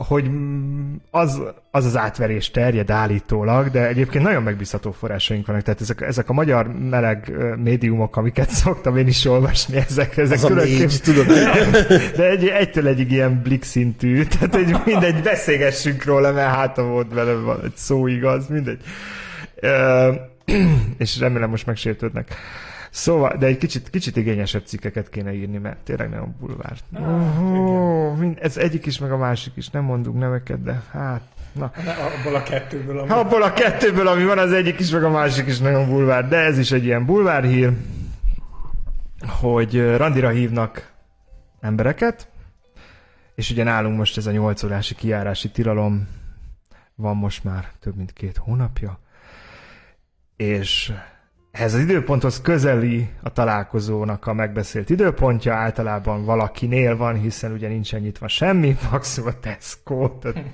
[0.07, 0.31] Hogy
[1.11, 5.63] az, az az átverés terjed állítólag, de egyébként nagyon megbízható forrásaink vannak.
[5.63, 10.43] Tehát ezek, ezek a magyar meleg ö, médiumok, amiket szoktam én is olvasni, ezek, ezek
[10.43, 11.27] a négy, tudod.
[12.17, 17.13] de egy, egytől egyig ilyen blik szintű, tehát egy, mindegy, beszélgessünk róla, mert hát volt
[17.13, 18.81] vele van egy szó igaz, mindegy.
[19.55, 20.13] Ö,
[20.99, 22.35] és remélem most megsértődnek.
[22.91, 26.77] Szóval, de egy kicsit, kicsit igényesebb cikkeket kéne írni, mert tényleg nagyon bulvár.
[26.95, 31.23] Oh, mind, ez egyik is, meg a másik is, nem mondunk neveket, de hát,
[31.53, 31.73] na.
[31.85, 33.11] Na, Abból a kettőből, ami...
[33.11, 36.29] Abból a kettőből, ami van, az egyik is, meg a másik is nagyon bulvár.
[36.29, 37.73] De ez is egy ilyen bulvár hír,
[39.41, 40.93] hogy randira hívnak
[41.61, 42.29] embereket,
[43.35, 46.09] és ugye nálunk most ez a 8 órási kijárási tilalom
[46.95, 48.99] van most már több mint két hónapja,
[50.37, 50.93] és
[51.59, 58.01] ehhez az időponthoz közeli a találkozónak a megbeszélt időpontja, általában valakinél van, hiszen ugye nincsen
[58.01, 60.09] nyitva semmi, maximum a Tesco.
[60.09, 60.45] Tehát...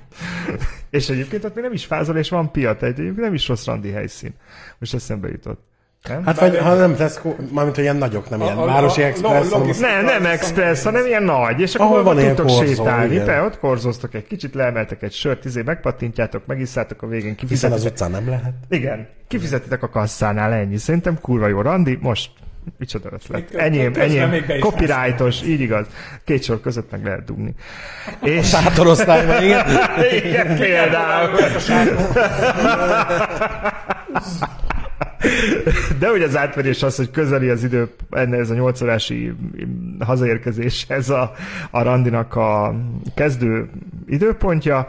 [0.89, 3.91] és egyébként ott még nem is fázol, és van piat, egyébként nem is rossz randi
[3.91, 4.33] helyszín.
[4.79, 5.61] Most eszembe jutott.
[6.07, 6.25] Nem?
[6.25, 9.05] Hát vagy, ha nem Tesco, mármint, hogy ilyen nagyok, nem ilyen A- a- városi a-
[9.05, 9.31] express.
[9.31, 13.13] hanem- logis- Nem, nem express, hanem ilyen nagy, és akkor Ahol van tudtok korzó, sétálni.
[13.13, 13.25] igen.
[13.25, 17.77] Be, ott korzóztok egy kicsit, leemeltek egy sört, izé, megpattintjátok, megiszátok a végén, Hiszen kifizetitek.
[17.85, 18.53] az utcán nem lehet.
[18.69, 20.77] Igen, kifizetitek a kasszánál, ennyi.
[20.77, 22.29] Szerintem kurva jó randi, most
[22.77, 23.53] micsoda ötlet.
[23.55, 25.85] Enyém, enyém, copyrightos, így igaz.
[26.23, 27.53] Két sor között meg lehet dugni.
[28.21, 29.65] És Sátorosztályban, igen.
[30.25, 31.29] igen, például.
[35.99, 39.33] De ugye az átverés az, hogy közeli az idő, enne ez a 8 órási
[39.99, 41.33] hazaérkezés, ez a,
[41.71, 42.75] a randinak a
[43.15, 43.69] kezdő
[44.07, 44.87] időpontja,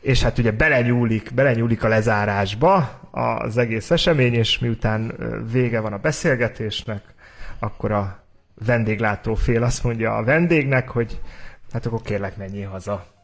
[0.00, 5.12] és hát ugye belenyúlik, belenyúlik a lezárásba az egész esemény, és miután
[5.52, 7.02] vége van a beszélgetésnek,
[7.58, 8.24] akkor a
[8.64, 11.20] vendéglátó fél azt mondja a vendégnek, hogy
[11.72, 13.17] hát akkor kérlek menjél haza.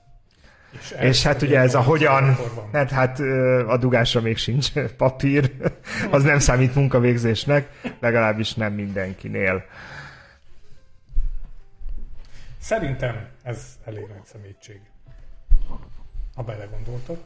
[0.80, 2.36] És, És hát ugye ez a hogyan,
[2.72, 3.20] hát, hát
[3.66, 5.52] a dugásra még sincs papír,
[6.10, 7.68] az nem számít munkavégzésnek,
[8.00, 9.64] legalábbis nem mindenkinél.
[12.60, 14.80] Szerintem ez elég nagy szemétség.
[16.34, 17.18] Ha belegondoltok.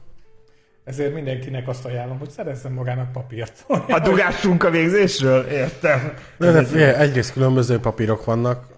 [0.84, 3.64] Ezért mindenkinek azt ajánlom, hogy szerezzen magának papírt.
[3.88, 5.46] A dugás munkavégzésről?
[5.46, 6.12] Értem.
[6.36, 8.77] De, de egyrészt különböző papírok vannak,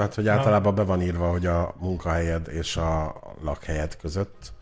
[0.00, 4.52] tehát hogy általában be van írva, hogy a munkahelyed és a lakhelyed között,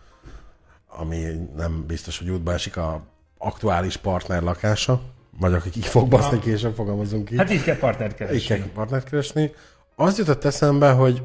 [0.86, 3.02] ami nem biztos, hogy útba esik a
[3.38, 5.00] aktuális partner lakása,
[5.38, 7.38] vagy aki ki fog baszni később, fogalmazunk így.
[7.38, 8.56] Hát így kell partnert így keresni.
[8.56, 9.52] kell partnert keresni.
[9.96, 11.22] Az jutott eszembe, hogy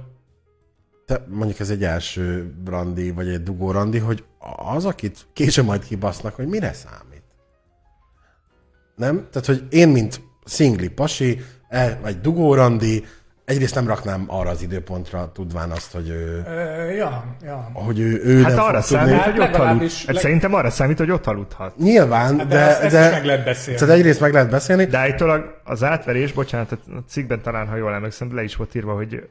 [1.05, 4.24] te, mondjuk ez egy első randi, vagy egy dugó randi, hogy
[4.76, 7.24] az, akit később majd kibasznak, hogy mire számít.
[8.95, 9.28] Nem?
[9.32, 13.05] Tehát, hogy én, mint szingli pasi, el, vagy dugó randi,
[13.45, 17.69] egyrészt nem raknám arra az időpontra, tudván azt, hogy ő, Ö, ja, ja.
[17.73, 19.13] hogy ő, ő Hát nem arra fog tudni.
[19.13, 19.93] számít, hogy ott aludt.
[19.97, 21.77] Hát leg- szerintem arra számít, hogy ott aludhat.
[21.77, 23.79] Nyilván, de, de de, ezt- ezt de, is meg lehet beszélni.
[23.79, 26.77] Tehát egyrészt meg lehet beszélni, De állítólag az átverés, bocsánat, a
[27.09, 29.29] cikkben talán, ha jól emlékszem, le is volt írva, hogy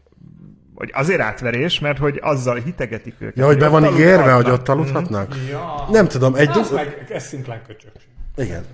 [0.74, 3.36] hogy azért átverés, mert hogy azzal hitegetik őket.
[3.36, 5.34] ja, hogy be van ígérve, hogy ott aludhatnak.
[5.50, 5.88] Ja.
[5.90, 6.74] Nem tudom, egy dugó...
[6.74, 8.08] meg, ez szimplán köcsökség.
[8.36, 8.64] Igen.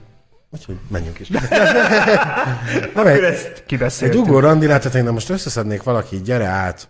[0.51, 1.31] Úgyhogy menjünk is.
[2.95, 4.21] Akkor ezt Egy kibeszéltük.
[4.25, 6.89] dugó randinát, tehát én most összeszednék valaki, gyere át,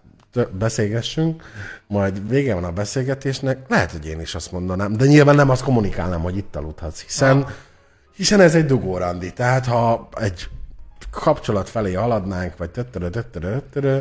[0.50, 1.42] beszélgessünk,
[1.86, 5.62] majd vége van a beszélgetésnek, lehet, hogy én is azt mondanám, de nyilván nem azt
[5.62, 7.46] kommunikálnám, hogy itt aludhatsz, hiszen,
[8.16, 10.48] hiszen ez egy dugó randi, tehát ha egy
[11.10, 13.98] kapcsolat felé haladnánk, vagy töttörö, töttörö, töttörö,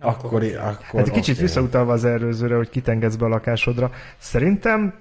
[0.00, 1.42] akkor, akkor, akkor Hát egy kicsit oké.
[1.44, 4.94] visszautalva az előzőre, hogy kitengedsz be a lakásodra, szerintem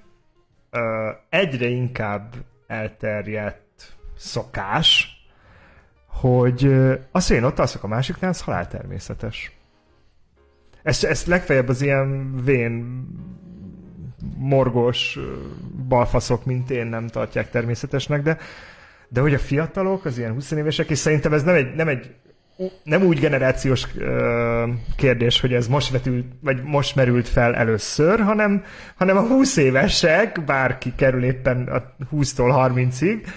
[0.72, 2.34] ö, egyre inkább
[2.68, 3.64] elterjedt
[4.18, 5.10] szokás,
[6.08, 6.74] hogy
[7.12, 9.52] az, hogy én ott alszok a másiknál, az halál természetes.
[10.84, 13.06] Ezt, ezt legfeljebb az ilyen vén
[14.38, 15.20] morgós
[15.88, 18.38] balfaszok, mint én nem tartják természetesnek, de,
[19.10, 22.16] de hogy a fiatalok, az ilyen 20 évesek, és szerintem ez nem egy, nem egy
[22.84, 23.88] nem úgy generációs
[24.96, 28.64] kérdés, hogy ez most vetült, vagy most merült fel először, hanem,
[28.96, 33.28] hanem a 20 évesek, bárki kerül éppen a 20-tól 30-ig,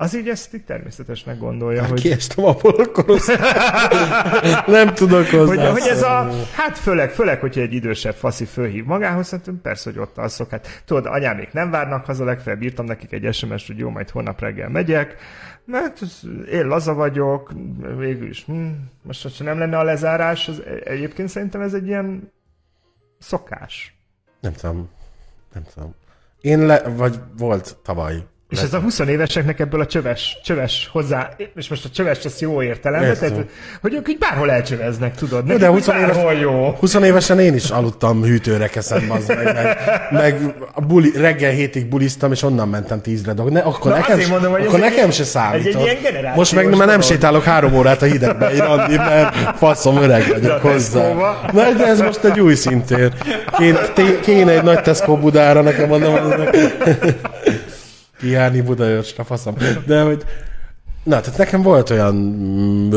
[0.00, 3.26] az így ezt így természetesnek gondolja, Hát hogy, kiestem azt
[4.66, 5.70] nem tudok hozzá.
[5.70, 9.90] hogy, hogy ez a, hát főleg, főleg, hogyha egy idősebb faszi fölhív magához, hát persze,
[9.90, 10.50] hogy ott alszok.
[10.50, 14.10] Hát tudod, anyám még nem várnak haza, legfeljebb írtam nekik egy SMS, hogy jó, majd
[14.10, 15.16] holnap reggel megyek,
[15.64, 16.00] mert
[16.50, 17.52] én laza vagyok,
[17.96, 18.68] végül is, hm,
[19.02, 22.32] most ha nem lenne a lezárás, az, egyébként szerintem ez egy ilyen
[23.18, 23.98] szokás.
[24.40, 24.88] Nem tudom.
[25.52, 25.94] Nem tudom.
[26.40, 28.24] Én le, vagy volt tavaly.
[28.50, 32.40] És ez a 20 éveseknek ebből a csöves, csöves hozzá, és most a csöves az
[32.40, 33.34] jó értelemben, tehát,
[33.80, 35.44] hogy ők így bárhol elcsöveznek, tudod?
[35.44, 36.70] Nekik de úgy 20 éves, jó.
[36.78, 39.78] 20 évesen én is aludtam hűtőre keszem, az meg, meg,
[40.10, 43.50] meg a buli, reggel hétig buliztam, és onnan mentem tízre dolg.
[43.50, 45.66] Ne, akkor Na, nekem, azért mondom, ez akkor egy nekem ilyen- se ez számít.
[45.66, 49.96] egy generációs Most meg már nem sétálok három órát a hidegben, egy randi, mert faszom
[49.96, 51.00] öreg vagyok hozzá.
[51.00, 51.40] Tesco-ba.
[51.52, 53.12] Na, de ez most egy új szintér.
[53.56, 53.78] Kéne,
[54.20, 56.56] kéne egy nagy Tesco Budára, nekem mondom, annak.
[58.20, 59.54] Kijárni Budaörsre, faszom.
[59.86, 60.24] De hogy,
[61.02, 62.90] na, tehát nekem volt olyan, mm,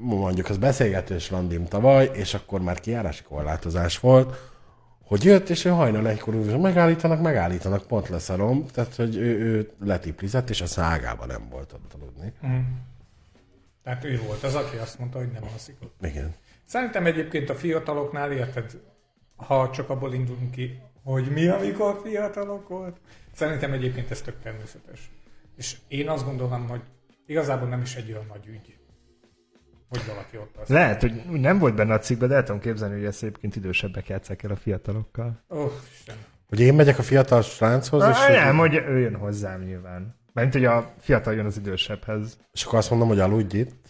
[0.00, 4.36] mondjuk az beszélgetős randim tavaly, és akkor már kijárási korlátozás volt,
[5.04, 9.38] hogy jött, és ő hajnal egykor úgy, hogy megállítanak, megállítanak, pont leszarom, tehát, hogy ő,
[9.38, 12.32] ő letiplizett, és a szágában nem volt ott aludni.
[13.82, 15.94] Tehát ő volt az, aki azt mondta, hogy nem alszik ott.
[16.02, 16.34] Igen.
[16.64, 18.80] Szerintem egyébként a fiataloknál, érted,
[19.36, 22.96] ha csak abból indulunk ki, hogy mi, amikor fiatalok volt,
[23.32, 25.10] szerintem egyébként ez tök természetes.
[25.56, 26.80] És én azt gondolom, hogy
[27.26, 28.78] igazából nem is egy olyan nagy ügy,
[29.88, 30.68] hogy valaki ott az.
[30.68, 34.08] Lehet, hogy nem volt benne a cikkben, de el tudom képzelni, hogy ezt egyébként idősebbek
[34.08, 35.44] játszák el a fiatalokkal.
[35.50, 36.16] Ó, oh, Isten.
[36.48, 40.16] Hogy én megyek a fiatal sráchoz, és, Ah, nem, hogy ő jön hozzám nyilván.
[40.32, 42.38] Mert hogy a fiatal jön az idősebbhez.
[42.52, 43.87] és akkor azt mondom, hogy aludj itt.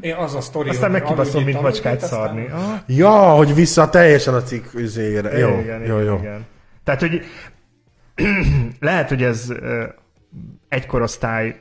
[0.00, 2.44] Én az a sztori, Aztán hogy meg kibaszom, aludj mint macskát szarni.
[2.46, 5.38] aztán- Ah, Ja, hogy vissza teljesen a cikk üzére.
[5.38, 6.18] Jó, igen, jó, igen, jó.
[6.18, 6.46] Igen.
[6.84, 7.22] Tehát, hogy
[8.80, 9.84] lehet, hogy ez ö,
[10.68, 11.60] egy korosztály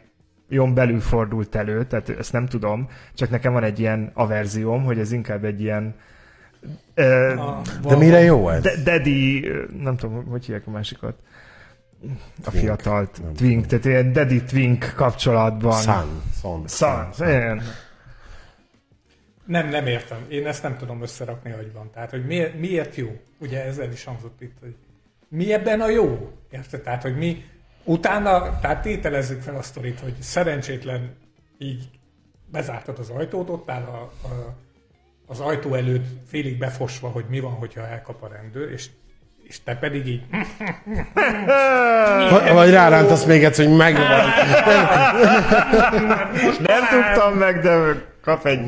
[0.50, 5.00] jön belül fordult elő, tehát ezt nem tudom, csak nekem van egy ilyen averzióm, hogy
[5.00, 5.96] ez inkább egy ilyen
[6.94, 8.62] ö, A- De mire jó ez?
[8.62, 9.48] de, daddy,
[9.84, 11.16] nem tudom, hogy hívják a másikat,
[12.46, 12.66] a Twink.
[12.66, 15.82] fiatalt, Nem twink, tehát ilyen daddy twink kapcsolatban.
[15.82, 16.64] Sun, son.
[16.68, 17.62] Szan, igen.
[19.50, 20.18] Nem, nem értem.
[20.28, 21.90] Én ezt nem tudom összerakni agyban.
[21.94, 23.20] Tehát, hogy miért, miért jó?
[23.40, 24.76] Ugye ezzel is hangzott itt, hogy
[25.28, 26.32] mi ebben a jó?
[26.52, 26.82] Érted?
[26.82, 27.44] Tehát, hogy mi
[27.84, 31.16] utána, tehát tételezzük fel a sztorit, hogy szerencsétlen
[31.58, 31.90] így
[32.52, 34.56] bezártad az ajtót, ott áll a, a,
[35.28, 38.90] az ajtó előtt félig befosva, hogy mi van, hogyha elkap a rendőr, és,
[39.44, 40.24] és te pedig így
[42.30, 44.08] Va- Vagy rárántasz még egyszer, hogy megvan.
[46.60, 48.60] Nem tudtam meg, de kap egy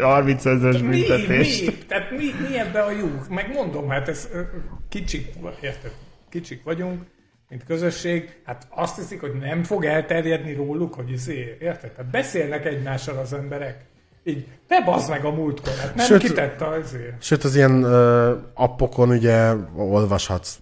[0.00, 1.66] 30 ezeres mi, büntetést.
[1.66, 3.08] mi, tehát mi, mi ebben a jó?
[3.30, 4.40] Meg mondom, hát ez ö,
[4.88, 5.92] kicsik, érted?
[6.30, 7.02] Kicsik vagyunk,
[7.48, 11.92] mint közösség, hát azt hiszik, hogy nem fog elterjedni róluk, hogy izé, érted?
[11.92, 13.84] Tehát beszélnek egymással az emberek.
[14.24, 17.22] Így, te bazd meg a múltkor, hát nem Sőt- kitette azért.
[17.22, 20.58] Sőt, az ilyen uh, appokon ugye olvashatsz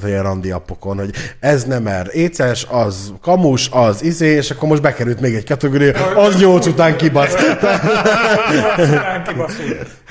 [0.00, 4.68] tehát ilyen randi appokon, hogy ez nem er, éces, az kamus, az izé, és akkor
[4.68, 7.34] most bekerült még egy kategória, az nyolc után kibasz.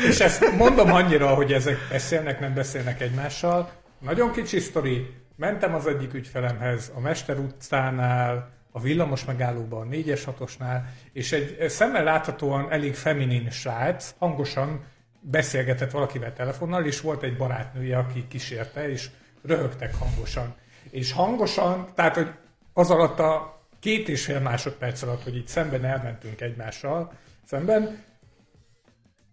[0.09, 3.71] És ezt mondom annyira, hogy ezek beszélnek, nem beszélnek egymással.
[3.99, 5.07] Nagyon kicsi sztori.
[5.35, 10.81] Mentem az egyik ügyfelemhez a Mester utcánál, a villamos megállóban, a 4-es 6-osnál,
[11.13, 14.83] és egy szemmel láthatóan elég feminin srác hangosan
[15.19, 19.09] beszélgetett valakivel telefonnal, és volt egy barátnője, aki kísérte, és
[19.47, 20.55] röhögtek hangosan.
[20.89, 22.29] És hangosan, tehát, hogy
[22.73, 27.11] az alatt a két és fél másodperc alatt, hogy itt szemben elmentünk egymással,
[27.45, 28.03] szemben,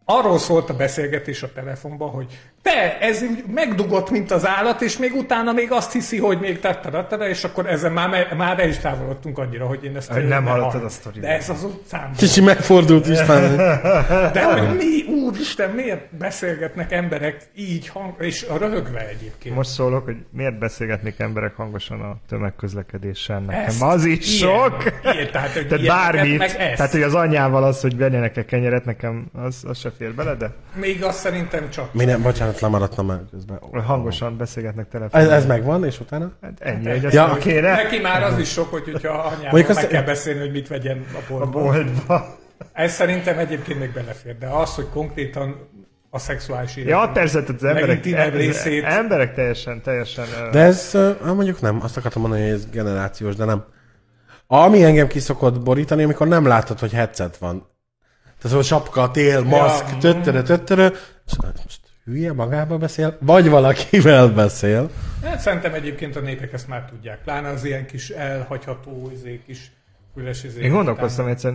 [0.05, 5.15] arról szólt a beszélgetés a telefonban, hogy te, ez megdugott, mint az állat, és még
[5.15, 9.39] utána még azt hiszi, hogy még tetterettere, és akkor ezen már, már el is távolodtunk
[9.39, 11.21] annyira, hogy én ezt Hogy nem ne hallottad a sztorit.
[11.21, 12.11] De ez az utcán.
[12.17, 13.57] Kicsi megfordult István.
[14.33, 19.55] De hogy mi, úristen, miért beszélgetnek emberek így hang, és a röhögve egyébként.
[19.55, 23.43] Most szólok, hogy miért beszélgetnék emberek hangosan a tömegközlekedésen.
[23.43, 24.93] Nekem Ezt, az is ilyen, sok.
[25.03, 26.77] Ilyen, tehát, hogy Tehát bármit, meg ezt.
[26.77, 30.35] tehát hogy az anyjával az, hogy vennének egy kenyeret, nekem az, az se fér bele,
[30.35, 31.95] de Még azt szerintem csak.
[31.95, 33.59] Mi nem, bocsánat, lemaradtam már közben.
[33.85, 35.27] hangosan beszélgetnek telefonon.
[35.27, 36.33] Ez, ez megvan, és utána?
[36.43, 37.27] Hát ennyi, azt Ja.
[37.27, 37.37] ja.
[37.37, 40.51] kéne Neki már az is sok, hogy hogyha anyával Mondjuk meg azt- kell beszélni, hogy
[40.53, 41.61] mit vegyen a a boltba.
[41.61, 42.37] boltba.
[42.73, 45.69] Ez szerintem egyébként még belefér, de az, hogy konkrétan
[46.11, 46.89] a szexuális élet.
[46.89, 48.85] Ja, persze, tehát az emberek, részét.
[48.85, 50.25] emberek teljesen, teljesen...
[50.53, 53.65] De ez, mondjuk nem, azt akartam mondani, hogy ez generációs, de nem.
[54.47, 57.67] Ami engem ki szokott borítani, amikor nem látod, hogy headset van.
[58.43, 59.99] Tehát, hogy sapka, tél, maszk, Ja.
[60.43, 60.87] tötterö,
[61.27, 61.33] és
[61.65, 64.91] most hülye magába beszél, vagy valakivel beszél.
[65.23, 67.23] Hát szerintem egyébként a népek ezt már tudják.
[67.23, 69.73] Pláne az ilyen kis elhagyható, izé, kis
[70.15, 70.63] füles izé.
[70.63, 71.53] Én gondolkoztam egyszer,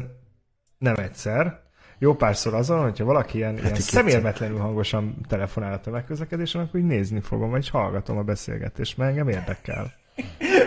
[0.77, 1.59] nem egyszer,
[1.99, 4.03] jó párszor azon, hogyha valaki ilyen, ilyen kétszer.
[4.03, 9.27] szemérmetlenül hangosan telefonál a tömegközlekedésen, akkor így nézni fogom, vagy hallgatom a beszélgetést, mert engem
[9.27, 9.93] érdekel.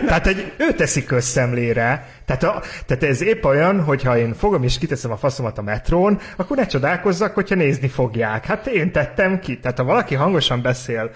[0.05, 2.07] Tehát, hogy ő teszi közszemlére.
[2.25, 6.19] Tehát, a, tehát ez épp olyan, hogyha én fogom és kiteszem a faszomat a metrón,
[6.35, 8.45] akkor ne csodálkozzak, hogyha nézni fogják.
[8.45, 9.59] Hát én tettem ki.
[9.59, 11.11] Tehát ha valaki hangosan beszél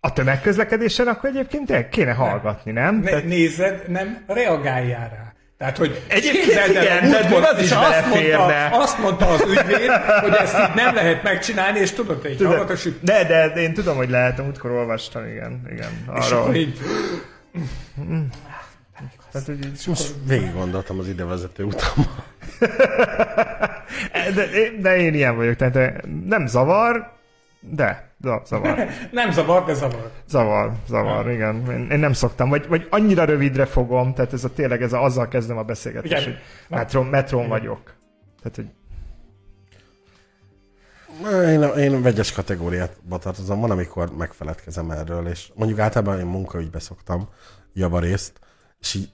[0.00, 2.96] a tömegközlekedésen, akkor egyébként kéne hallgatni, nem?
[2.96, 5.32] Ne, Tehát, nézed, nem reagáljál rá.
[5.58, 9.90] Tehát, hogy Egyébként igen, de múltkor, az is és azt mondta, azt mondta az ügyvéd,
[10.20, 13.96] hogy ezt így nem lehet megcsinálni, és tudod, hogy Tudom, hogy de, de, én tudom,
[13.96, 15.90] hogy lehet, múltkor olvastam, igen, igen.
[16.18, 16.78] és Arra, akkor hogy, így,
[19.32, 22.24] tehát, hogy így, Most végig gondoltam az idevezető utamban.
[24.34, 24.46] de,
[24.80, 25.94] de, én ilyen vagyok, tehát eh,
[26.24, 27.12] nem zavar,
[27.60, 28.88] de, de zavar.
[29.10, 30.10] nem zavar, de zavar.
[30.28, 31.70] Zavar, zavar, igen.
[31.70, 35.04] Én, én nem szoktam, vagy, vagy annyira rövidre fogom, tehát ez a tényleg, ez a,
[35.04, 36.38] azzal kezdem a beszélgetést, hogy
[36.68, 37.94] metrón, metrón vagyok.
[38.42, 38.66] Tehát, hogy
[41.30, 43.60] Én, én vegyes kategóriába tartozom.
[43.60, 47.28] Van, amikor megfeledkezem erről, és mondjuk általában én munkaügybe szoktam
[47.72, 48.32] javarészt,
[48.80, 49.08] és így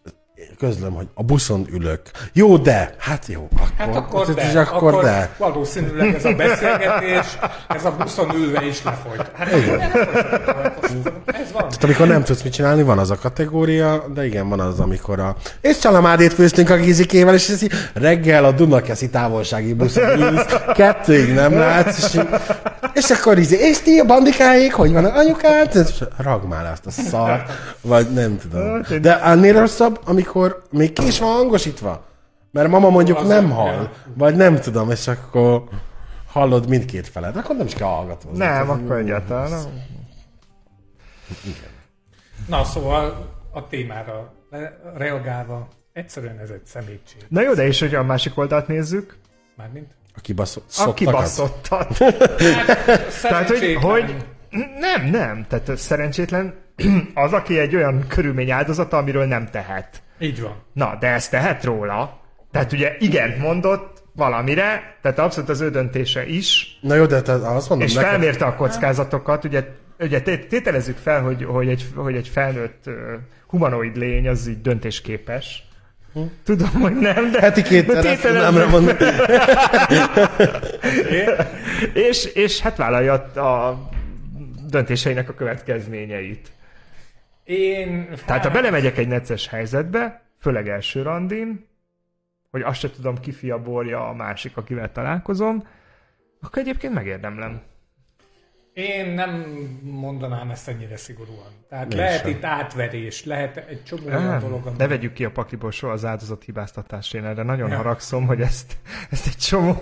[0.58, 2.00] közlöm, hogy a buszon ülök.
[2.32, 2.94] Jó, de!
[2.98, 5.30] Hát jó, akkor, Hát akkor de, és akkor, akkor de.
[5.38, 7.26] valószínűleg ez a beszélgetés,
[7.68, 9.30] ez a buszon ülve is lefolyt.
[9.36, 9.70] Hát folyt.
[11.26, 11.68] ez van.
[11.68, 15.20] Tehát amikor nem tudsz mit csinálni, van az a kategória, de igen, van az, amikor
[15.20, 15.36] a...
[15.60, 21.34] És csalamádét főztünk a gizikével, és ez így reggel a Dunakeszi távolsági buszon ülsz, kettőig
[21.34, 22.28] nem látsz, és, így-
[22.94, 25.74] és akkor így, és ti a bandikáik, hogy van a anyukád?
[25.74, 28.82] És ragmál azt a szart, vagy nem tudom.
[29.00, 32.06] De ennél rosszabb, amikor még ki is van hangosítva.
[32.50, 35.62] Mert mama mondjuk nem hall, vagy nem tudom, és akkor
[36.26, 38.38] hallod mindkét felet, akkor nem is kell hallgatni.
[38.38, 39.60] nem, akkor egyáltalán nem.
[42.48, 44.32] Na, szóval a témára
[44.96, 47.24] reagálva, egyszerűen ez egy szemétség.
[47.28, 49.16] Na jó, de és hogyha a másik oldalt nézzük,
[49.58, 49.97] Mármint?
[50.18, 51.98] A kibaszott a kibaszottat.
[53.22, 54.14] Tehát, hogy, hogy
[54.80, 55.46] nem, nem.
[55.48, 56.54] Tehát szerencsétlen
[57.14, 60.02] az, aki egy olyan körülmény áldozata, amiről nem tehet.
[60.18, 60.62] Így van.
[60.72, 62.20] Na, de ezt tehet róla.
[62.50, 67.32] Tehát ugye igen mondott valamire, tehát abszolút az ő döntése is, Na jó, de te
[67.32, 69.64] azt mondom és neked, felmérte a kockázatokat, ugye,
[69.98, 73.14] ugye té- tételezzük fel, hogy, hogy, egy, hogy egy felnőtt ö,
[73.46, 75.67] humanoid lény az így döntésképes.
[76.44, 77.40] Tudom, hogy nem, de...
[77.40, 78.96] Heti tételezzük- nem mondom.
[82.08, 83.88] és, és hát vállalja a
[84.68, 86.48] döntéseinek a következményeit.
[87.44, 88.08] Én...
[88.26, 91.66] Tehát ha belemegyek egy necces helyzetbe, főleg első randin,
[92.50, 95.66] hogy azt se tudom, ki fia borja a másik, akivel találkozom,
[96.40, 97.60] akkor egyébként megérdemlem.
[98.78, 99.30] Én nem
[99.82, 101.46] mondanám ezt ennyire szigorúan.
[101.68, 102.30] Tehát Én lehet sem.
[102.30, 104.76] itt átverés, lehet egy csomó olyan dolog, ami...
[104.76, 107.76] Ne vegyük ki a pakliból soha az áldozat hibáztatást, én erre nagyon Ja.
[107.76, 108.76] haragszom, hogy ezt,
[109.10, 109.74] ezt egy csomó,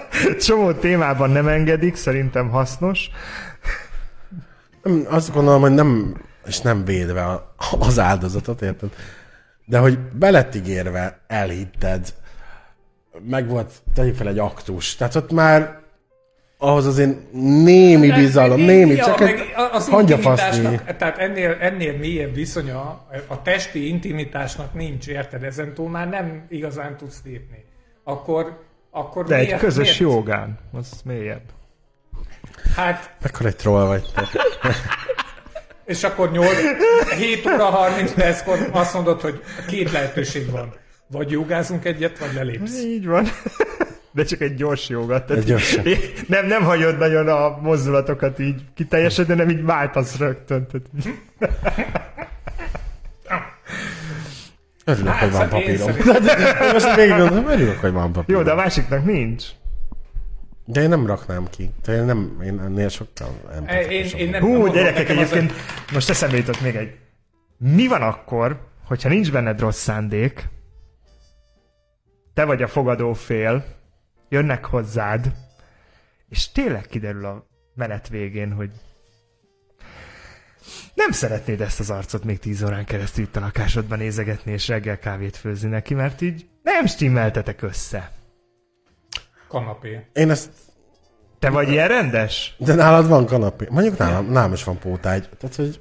[0.46, 3.10] csomó témában nem engedik, szerintem hasznos.
[5.06, 7.40] Azt gondolom, hogy nem, és nem védve
[7.78, 8.90] az áldozatot, érted?
[9.64, 12.14] De hogy belett ígérve, elhitted,
[13.28, 14.96] meg volt, tegyük fel egy aktus.
[14.96, 15.82] Tehát ott már
[16.58, 19.40] ahhoz azért némi bizalom, némi, Ja, csak egy
[19.72, 25.42] az intimitásnak, tehát ennél, ennél mélyebb viszonya a testi intimitásnak nincs, érted?
[25.42, 27.64] Ezen túl már nem igazán tudsz lépni.
[28.04, 30.14] Akkor, akkor De egy miért, közös miért?
[30.14, 31.42] jogán, az mélyebb.
[32.76, 34.28] Hát, Mekkora egy troll vagy te.
[35.84, 36.48] és akkor 8,
[37.18, 40.72] 7 óra 30 perckor azt mondod, hogy két lehetőség van.
[41.06, 42.82] Vagy jogázunk egyet, vagy lelépsz.
[42.82, 43.26] Így van.
[44.14, 45.26] De csak egy gyors jogat.
[45.26, 45.78] Tehát Egy gyors.
[46.26, 50.66] nem, nem hagyod nagyon a mozdulatokat így kiteljesedni, hanem így váltasz rögtön.
[50.66, 50.86] Tehát,
[54.84, 55.92] Örülök, Hát, hogy van én papírom.
[55.92, 58.40] szerintem- Most végig gondolom, örülök, hogy van papírom.
[58.40, 59.44] jó, de a másiknak nincs.
[60.64, 61.70] De én nem raknám ki.
[61.82, 65.32] Tehát én, nem, én ennél sokkal nem E, Én, én nem Hú, gyerekek, nekem az
[65.32, 65.52] egyébként
[65.92, 66.94] most eszembe jutott még egy.
[67.58, 70.48] Mi van akkor, hogyha nincs benned rossz szándék,
[72.34, 73.64] te vagy a fogadó fél,
[74.28, 75.32] jönnek hozzád,
[76.28, 78.70] és tényleg kiderül a menet végén, hogy
[80.94, 84.98] nem szeretnéd ezt az arcot még tíz órán keresztül itt a lakásodban nézegetni, és reggel
[84.98, 88.12] kávét főzni neki, mert így nem stimmeltetek össze.
[89.48, 90.06] kanapé.
[90.12, 90.50] Én ezt
[91.38, 92.54] Te vagy ilyen rendes?
[92.58, 93.66] De nálad van kanapé.
[93.70, 95.28] Mondjuk nálam, nálam is van pótágy.
[95.38, 95.80] Tehát, hogy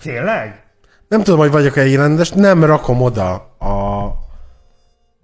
[0.00, 0.62] Tényleg?
[1.08, 4.04] nem tudom, hogy vagyok-e ilyen rendes, nem rakom oda a,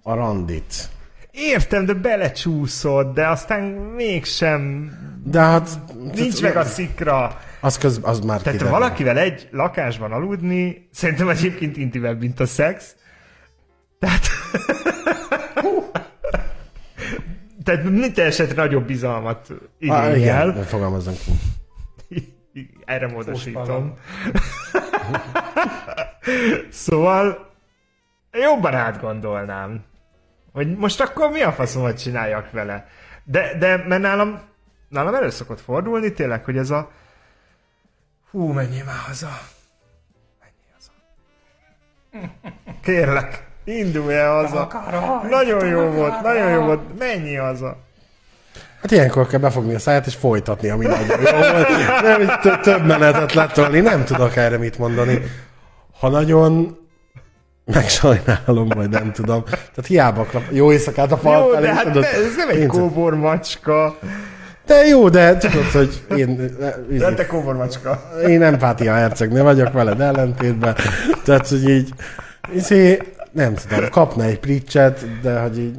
[0.02, 0.88] a randit.
[1.36, 3.62] Értem, de belecsúszott, de aztán
[3.96, 4.92] mégsem
[5.24, 5.68] De hát...
[6.14, 7.40] nincs meg a szikra.
[7.60, 8.78] Az, köz, az már Tehát kiderül.
[8.78, 12.94] valakivel egy lakásban aludni, szerintem egyébként intimebb, mint a szex.
[13.98, 14.26] Tehát...
[17.64, 20.48] Tehát minden esetre nagyobb bizalmat Ah, igényel.
[20.50, 21.16] igen, fogalmazunk.
[22.84, 23.94] Erre módosítom.
[26.70, 27.50] szóval
[28.32, 29.82] jobban átgondolnám,
[30.54, 32.86] hogy most akkor mi a faszomat csináljak vele.
[33.24, 34.40] De, de mert nálam,
[34.88, 36.90] nálam elő szokott fordulni tényleg, hogy ez a
[38.30, 39.30] hú, menjél már haza.
[40.40, 40.90] Menjél haza.
[42.82, 44.60] Kérlek, indulj el haza.
[44.60, 46.34] akarod, Nagyon jó volt, akarod.
[46.36, 47.76] nagyon jó volt, menjél haza.
[48.80, 51.68] Hát ilyenkor kell befogni a száját és folytatni, ami nagyon jó volt.
[52.02, 55.22] Nem, több menetet letolni, nem tudok erre mit mondani.
[55.98, 56.78] Ha nagyon
[57.64, 59.42] megsajnálom, vagy nem tudom.
[59.44, 60.42] Tehát hiába klap.
[60.50, 62.04] Jó éjszakát a fal Jó, felé, de hát tudod?
[62.04, 63.98] ez nem egy kóbor macska.
[64.66, 66.56] De jó, de tudod, hogy én,
[66.98, 68.10] De te kóbor macska.
[68.28, 70.76] én empátia hercegnő vagyok veled ellentétben.
[71.24, 71.88] Tehát, hogy így,
[72.54, 72.98] izé,
[73.32, 75.76] nem tudom, kapna egy pricset, de hogy így,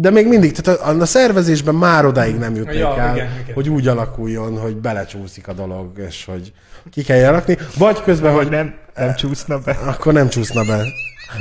[0.00, 3.54] de még mindig, tehát a, a szervezésben már odáig nem jutnék Ja, el, igen, igen.
[3.54, 6.52] hogy úgy alakuljon, hogy belecsúszik a dolog, és hogy
[6.90, 9.72] ki kell rakni, vagy közben, hogy nem, nem csúszna be.
[9.84, 10.84] akkor nem csúszna be.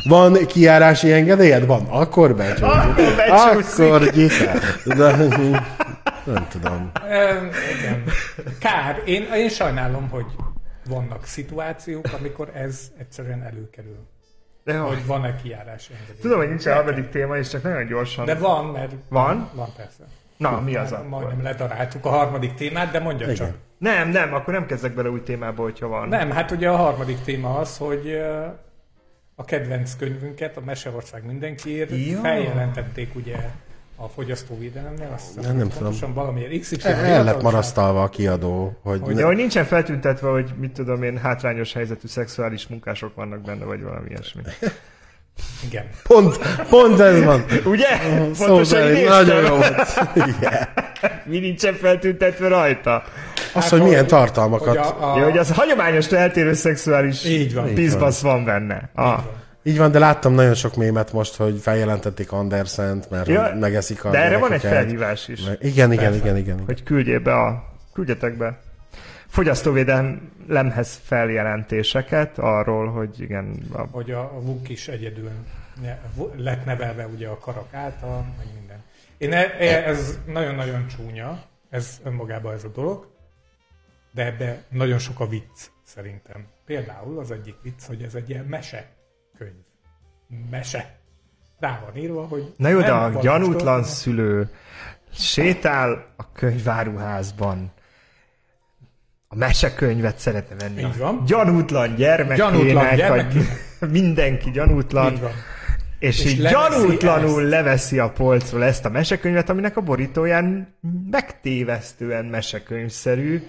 [0.07, 1.65] Van kijárási engedélyed?
[1.65, 1.85] Van.
[1.89, 2.63] Akkor becsúszik.
[2.63, 3.85] Akkor becsúszik.
[3.85, 4.95] Akkor.
[4.95, 5.15] De,
[6.23, 6.91] nem tudom.
[7.09, 7.29] Ö,
[7.79, 8.03] igen.
[8.59, 9.01] Kár.
[9.05, 10.25] Én, én sajnálom, hogy
[10.89, 14.07] vannak szituációk, amikor ez egyszerűen előkerül.
[14.73, 14.77] De.
[14.77, 16.21] Hogy van-e kijárás engedély.
[16.21, 18.25] Tudom, hogy nincs a harmadik téma, és csak nagyon gyorsan.
[18.25, 18.91] De van, mert...
[19.09, 19.49] Van?
[19.53, 20.03] Van persze.
[20.37, 21.09] Na, mi az Már akkor?
[21.09, 23.35] Majdnem ledaráltuk a harmadik témát, de mondja Igen.
[23.37, 23.55] csak.
[23.77, 26.07] Nem, nem, akkor nem kezdek bele új témába, hogyha van.
[26.07, 28.21] Nem, hát ugye a harmadik téma az, hogy
[29.35, 32.19] a kedvenc könyvünket, a Meseország mindenkiért Ja.
[32.19, 33.35] feljelentették ugye
[34.01, 37.41] a fogyasztóvédelemnél, azt hiszem, Nem, nem pontosan valamiért XY El lett hivatalosan.
[37.41, 42.07] marasztalva a kiadó, hogy, Hogy De hogy nincsen feltüntetve, hogy mit tudom én, hátrányos helyzetű
[42.07, 44.41] szexuális munkások vannak benne, vagy valami ilyesmi.
[45.65, 45.83] Igen.
[46.03, 46.37] pont,
[46.69, 47.45] pont ez van.
[47.65, 47.87] Ugye?
[48.33, 49.99] Szó Pontosan így nagyon jó volt.
[50.15, 50.67] Igen.
[51.25, 53.03] Mi nincsen feltüntetve rajta?
[53.53, 54.67] Az, hogy milyen tartalmakat.
[54.67, 57.73] Hogy a, a, Ja, hogy az hagyományos eltérő szexuális Így van.
[57.73, 58.89] pizbasz van benne.
[58.95, 59.07] Ah.
[59.07, 59.33] Így van,
[59.77, 64.37] de láttam nagyon sok mémet most, hogy feljelentették Andersent, mert Ja, megeszik a De erre
[64.37, 65.45] van egy felhívás is.
[65.45, 66.37] Meg- Igen, igen, igen, igen.
[66.37, 66.65] igen.
[66.65, 67.63] hogy küldjél be a,
[67.93, 68.59] küldjetek be
[69.29, 75.29] fogyasztóvédelemhez feljelentéseket arról, hogy igen, a, hogy a, a Vuk is egyedül
[76.35, 78.83] lett nevelve ugye a karak által, meg minden.
[79.17, 83.07] Én e, e, ez nagyon-nagyon csúnya, ez önmagában ez a dolog,
[84.11, 86.45] de ebbe nagyon sok a vicc szerintem.
[86.65, 88.89] Például az egyik vicc, hogy ez egy ilyen mese
[89.39, 89.53] könyv.
[90.49, 90.97] Mese.
[91.59, 94.49] Rá van írva, hogy Na jó, de a gyanútlan szülő
[95.13, 97.71] sétál a könyváruházban,
[99.27, 100.81] a mesekönyvet szeretne venni.
[100.81, 101.23] Így van.
[101.25, 103.65] Gyanútlan gyermekének, Gyanútlan gyermekének.
[103.99, 105.31] mindenki gyanútlan, Így van.
[105.99, 107.49] és, És így leveszi gyanútlanul ezt.
[107.49, 110.75] leveszi a polcról ezt a mesekönyvet, aminek a borítóján
[111.11, 113.43] megtévesztően mesekönyvszerű,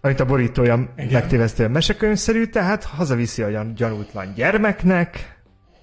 [0.00, 1.12] amit a borítója Igen.
[1.12, 5.38] megtévesztően mesekönyvszerű, tehát hazaviszi a gyan- gyanútlan gyermeknek,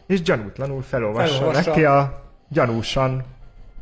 [0.07, 1.69] és gyanútlanul felolvassa, Felolvassa.
[1.69, 3.23] neki a gyanúsan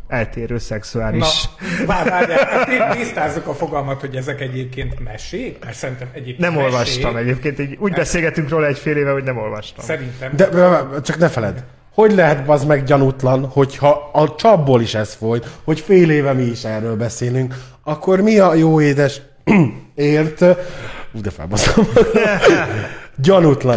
[0.07, 1.49] eltérő szexuális...
[1.79, 6.39] Na, vár, várjál, hát ti- tisztázzuk a fogalmat, hogy ezek egyébként mesék, mert szerintem egyébként
[6.39, 9.85] Nem mesék, olvastam egyébként, így úgy beszélgetünk róla egy fél éve, hogy nem olvastam.
[9.85, 10.31] Szerintem.
[10.35, 11.63] De de csak ne feled.
[11.93, 16.43] Hogy lehet az meg gyanútlan, hogyha a csapból is ez folyt, hogy fél éve mi
[16.43, 19.21] is erről beszélünk, akkor mi a jó édes
[19.95, 20.41] ért,
[21.11, 21.85] ú, de felbaszom,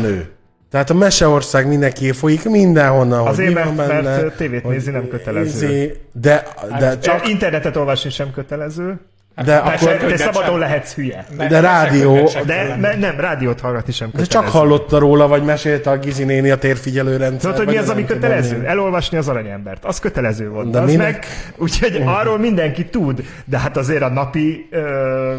[0.05, 0.29] ő.
[0.71, 4.01] Tehát a Meseország mindenki folyik mindenhonnan, hogy Azért, mi mert- benne.
[4.03, 5.67] mert tévét hogy nézni nem kötelező.
[5.67, 6.47] izé- De,
[6.79, 9.01] de Csak csak, internetet olvasni sem kötelező,
[9.45, 10.59] de de, akkor, de könyvet szabadon sem.
[10.59, 11.25] lehetsz hülye.
[11.37, 14.47] Me- de rádió- De me, nem, rádiót hallgatni sem de kötelező.
[14.49, 17.51] csak hallotta róla, vagy mesélte a Gizi néni a térfigyelő rendszer.
[17.53, 18.57] Tudod, hogy mi az, ami tudom kötelező?
[18.57, 18.65] én.
[18.65, 19.85] Elolvasni az aranyembert.
[19.85, 20.71] Az kötelező volt.
[20.71, 21.13] De De az minek?
[21.13, 21.27] meg,
[21.57, 25.35] úgyhogy arról mindenki tud, de hát azért a napi ö,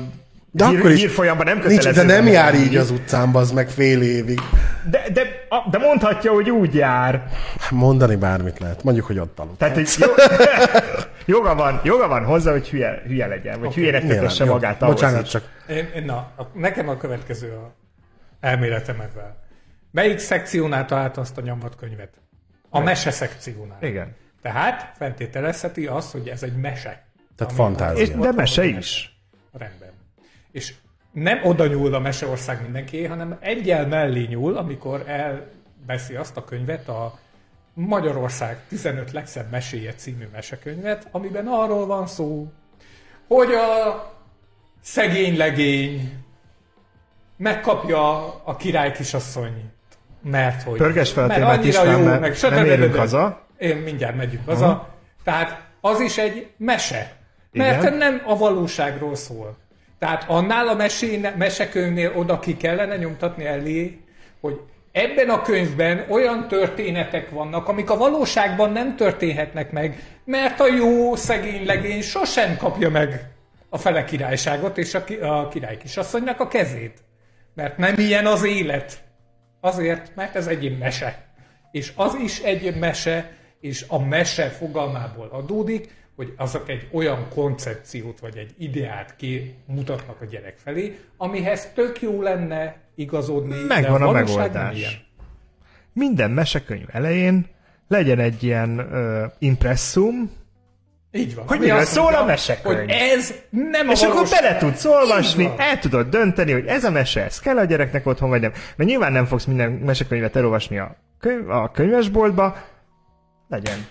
[0.51, 2.07] De hír, akkor is hírfolyamban nem Nincs, kötelező.
[2.07, 4.39] de nem jár így az utcán, az meg fél évig.
[4.89, 7.23] De, de, a- de mondhatja, hogy úgy jár.
[7.69, 8.83] Mondani bármit lehet.
[8.83, 9.57] Mondjuk, hogy ott aludt.
[9.57, 10.07] Tehát, hogy jó,
[11.29, 14.93] joga, van, joga van hozzá, hogy hülye, hülye legyen, vagy okay, hülyének tetesse magát ahhoz
[14.93, 15.29] Bocsánat, is.
[15.29, 17.73] csak Én, én, na, a, nekem a következő a
[18.39, 19.43] elméletem ezzel.
[19.91, 22.13] Melyik szekciónál találta azt a nyomvat könyvet?
[22.69, 23.77] A mese szekciónál.
[23.81, 24.15] Igen.
[24.41, 27.03] Tehát feltételezheti azt, hogy ez egy mese.
[27.35, 28.03] Tehát fantázia.
[28.03, 29.19] És, de mese is.
[29.51, 29.91] Rendben.
[30.51, 30.73] És
[31.11, 36.87] nem oda nyúl a Meseország mindenki, hanem egyel mellé nyúl, amikor elveszi azt a könyvet
[36.87, 37.19] a
[37.73, 42.51] Magyarország 15 legszebb meséje című mesekönyvet, amiben arról van szó,
[43.27, 44.13] hogy a
[44.81, 46.23] szegény legény
[47.37, 49.71] megkapja a király kisasszony,
[50.23, 50.77] mert hogy...
[50.77, 52.97] Pörges fel a mert annyira mert jó, nem meg érünk sötörödödö.
[52.97, 53.45] haza.
[53.57, 54.95] Én mindjárt megyünk haza.
[55.23, 57.17] Tehát az is egy mese.
[57.51, 57.93] Mert Igen.
[57.93, 59.57] nem a valóságról szól.
[59.99, 64.01] Tehát annál a mesén, mesekönyvnél oda ki kellene nyomtatni elé,
[64.41, 64.59] hogy
[64.91, 71.15] ebben a könyvben olyan történetek vannak, amik a valóságban nem történhetnek meg, mert a jó
[71.15, 73.31] szegény legény sosem kapja meg
[73.69, 77.03] a fele királyságot és a, ki, a király kisasszonynak a kezét.
[77.55, 79.03] Mert nem ilyen az élet.
[79.61, 81.27] Azért, mert ez egy mese.
[81.71, 88.19] És az is egy mese, és a mese fogalmából adódik, hogy azok egy olyan koncepciót
[88.19, 94.11] vagy egy ideát ki mutatnak a gyerek felé, amihez tök jó lenne igazodni, Megvan a
[94.11, 94.77] megoldás.
[94.77, 94.91] ilyen.
[95.93, 97.45] Minden mesekönyv elején
[97.87, 100.31] legyen egy ilyen ö, impresszum,
[101.11, 101.47] Így van.
[101.47, 102.77] Hogy miről szól a mondja, mesekönyv.
[102.79, 104.41] Hogy ez nem a és akkor valóság.
[104.41, 108.29] bele tudsz olvasni, el tudod dönteni, hogy ez a mese, ez kell a gyereknek otthon,
[108.29, 108.51] vagy nem.
[108.75, 112.57] Mert nyilván nem fogsz minden mesekönyvet elolvasni a, könyv, a könyvesboltba,
[113.49, 113.85] legyen.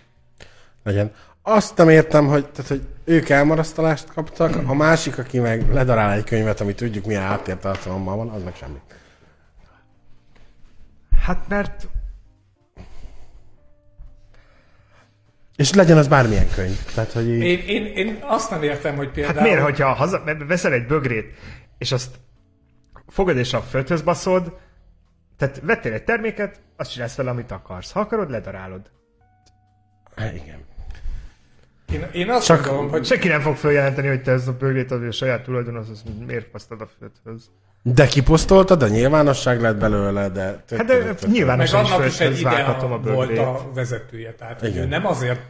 [0.85, 1.13] legyen.
[1.43, 6.25] Azt nem értem, hogy, tehát, hogy ők elmarasztalást kaptak, a másik, aki meg ledarál egy
[6.25, 8.79] könyvet, ami tudjuk milyen háttértartalommal van, az meg semmi.
[11.29, 11.89] Hát mert
[15.57, 16.85] És legyen az bármilyen könyv.
[16.95, 17.43] Tehát, hogy így...
[17.43, 19.37] Én, én, én azt nem értem, hogy például...
[19.37, 21.35] Hát miért, hogyha haza, veszel egy bögrét,
[21.79, 22.16] és azt
[23.07, 24.59] fogod és a földhöz baszod,
[25.37, 27.93] tehát vettél egy terméket, azt csinálsz vele, amit akarsz.
[27.93, 28.91] Ha akarod, ledarálod.
[30.16, 30.64] Hát igen.
[31.93, 34.91] Én, én azt Csak- gondolom, hogy Senki nem fog feljelenteni, hogy te ez a bögrét
[34.91, 37.51] az a saját tulajdonos, az miért basztad a földhöz.
[37.83, 40.64] De kiposztoltad, a nyilvánosság lett belőle, de...
[40.76, 44.33] Hát de nyilván meg is annak is egy vághatom a idea volt a vezetője.
[44.33, 44.83] Tehát hogy Igen.
[44.83, 45.41] ő nem azért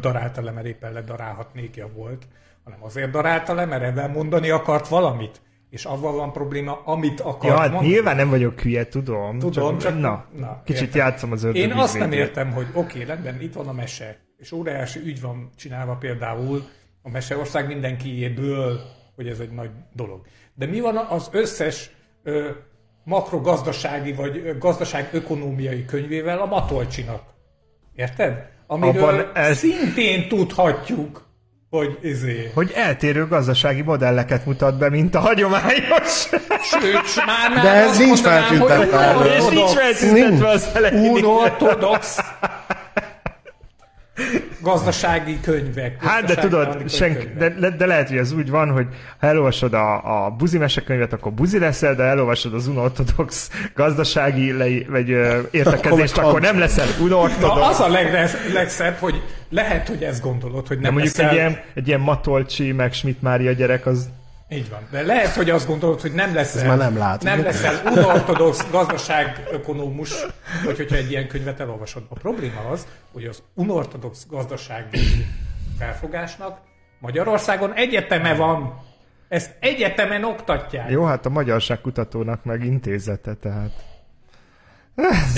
[0.00, 2.26] darálta le, mert éppen ledarálhatnékja volt,
[2.64, 5.40] hanem azért darálta le, mert ebben mondani akart valamit.
[5.70, 7.92] És avval van probléma, amit akart Ja, hát mondani.
[7.92, 9.38] nyilván nem vagyok hülye, tudom.
[9.38, 11.00] Tudom, csak- na, na, kicsit értem.
[11.00, 14.16] játszom az ördög Én azt nem értem, hogy oké, okay, rendben, itt van a mese,
[14.38, 16.62] és óriási ügy van csinálva például
[17.02, 18.80] a Meseország mindenkiéből,
[19.14, 20.20] hogy ez egy nagy dolog.
[20.60, 21.90] De mi van az összes
[22.24, 22.48] ö,
[23.04, 27.22] makrogazdasági vagy ö, gazdaság ökonómiai könyvével a Matolcsinak?
[27.94, 28.46] Érted?
[28.66, 31.26] Amiről Abban ez- szintén tudhatjuk,
[31.70, 32.50] hogy izé.
[32.54, 36.28] Hogy eltérő gazdasági modelleket mutat be, mint a hagyományos.
[36.62, 39.14] Sőt, már, De ez nincs feltüntetve.
[39.36, 41.10] És nincs feltüntetve az elején.
[41.10, 42.18] unortodox
[44.62, 46.04] gazdasági könyvek.
[46.04, 47.54] Hát de tudod, senki, könyvek.
[47.54, 48.86] de, de, de lehet, hogy ez úgy van, hogy
[49.18, 54.66] ha elolvasod a, a buzi mesekönyvet, akkor buzi leszel, de elolvasod az unortodox gazdasági le,
[54.88, 57.68] vagy ö, értekezést, Akkor akkor, nem leszel Na, unortodox.
[57.68, 61.30] az a legre- legszebb, hogy lehet, hogy ezt gondolod, hogy de nem mondjuk leszel...
[61.30, 64.08] egy ilyen, egy ilyen Matolcsi, meg Schmidt Mária gyerek, az
[64.52, 64.86] Így van.
[64.90, 66.66] De lehet, hogy azt gondolod, hogy nem leszel...
[66.66, 67.22] már nem lát.
[67.22, 70.26] Nem leszel unortodox gazdaságökonómus,
[70.64, 72.02] vagy hogyha egy ilyen könyvet elolvasod.
[72.08, 75.26] A probléma az, hogy az unortodox gazdasági
[75.78, 76.58] felfogásnak
[76.98, 78.82] Magyarországon egyeteme van.
[79.28, 80.90] Ezt egyetemen oktatják.
[80.90, 83.70] jó, hát a magyarságkutatónak meg intézete, tehát.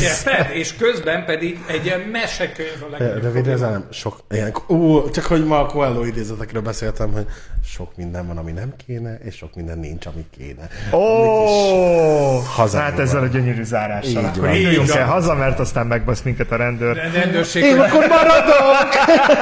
[0.00, 0.56] Érted?
[0.56, 5.24] És közben pedig egy ilyen mesekönyv a legnagyobb Rövid ez nem sok ilyen, ú, csak
[5.24, 7.26] hogy ma a Coelho idézetekről beszéltem, hogy
[7.64, 10.68] sok minden van, ami nem kéne, és sok minden nincs, ami kéne.
[10.92, 10.98] Ó,
[12.38, 12.90] hazánkban.
[12.92, 14.10] hát ezzel a gyönyörű zárással.
[14.10, 16.94] Így Akkor induljunk el haza, mert aztán megbasz minket a rendőr.
[16.94, 18.88] De rendőrség, Én akkor maradok!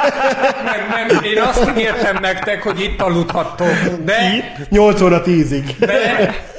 [0.70, 3.72] nem, nem, én azt ígértem nektek, hogy itt aludhattok,
[4.04, 4.18] de...
[4.68, 5.64] 8 óra 10-ig.
[5.78, 5.86] De,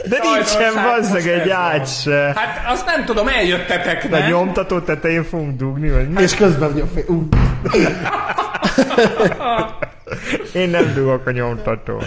[0.10, 2.34] De nincsen Sajnos, bazzeg egy ágy se.
[2.36, 4.30] Hát azt nem tudom, eljöttetek, De nem?
[4.30, 6.22] nyomtató tetején fogunk dugni, vagy mi?
[6.22, 6.84] És közben ugye,
[10.54, 12.04] Én nem dugok a nyomtatón.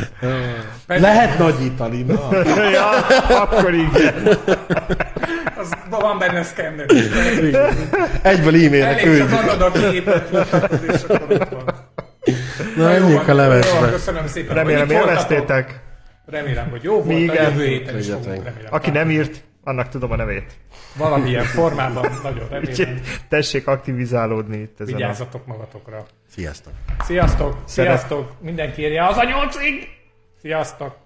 [0.87, 2.29] Lehet nagyítani, na.
[2.73, 2.91] ja,
[3.41, 4.39] akkor igen.
[5.57, 6.87] Az, van benne szkenner.
[8.23, 9.51] Egyből e-mailek Elég csak küldjük.
[9.51, 10.29] adod a képet,
[10.93, 11.65] és akkor ott van.
[12.77, 13.91] Na, menjünk a levesbe.
[13.91, 14.55] köszönöm szépen.
[14.55, 15.81] Remélem élveztétek.
[16.27, 17.07] Remélem, hogy jó volt.
[17.07, 17.45] Mi a igen.
[17.51, 18.67] jövő héten is fogunk, remélem.
[18.71, 20.53] Aki nem írt, annak tudom a nevét.
[20.97, 22.71] Valamilyen formában, nagyon remélem.
[22.71, 24.97] Úgyhogy tessék aktivizálódni itt ezen a...
[24.97, 26.07] Vigyázzatok magatokra.
[26.29, 26.73] Sziasztok.
[27.05, 29.89] Sziasztok, Szeret- sziasztok, mindenki érje az a nyolcig!
[30.41, 30.97] Sziasztok!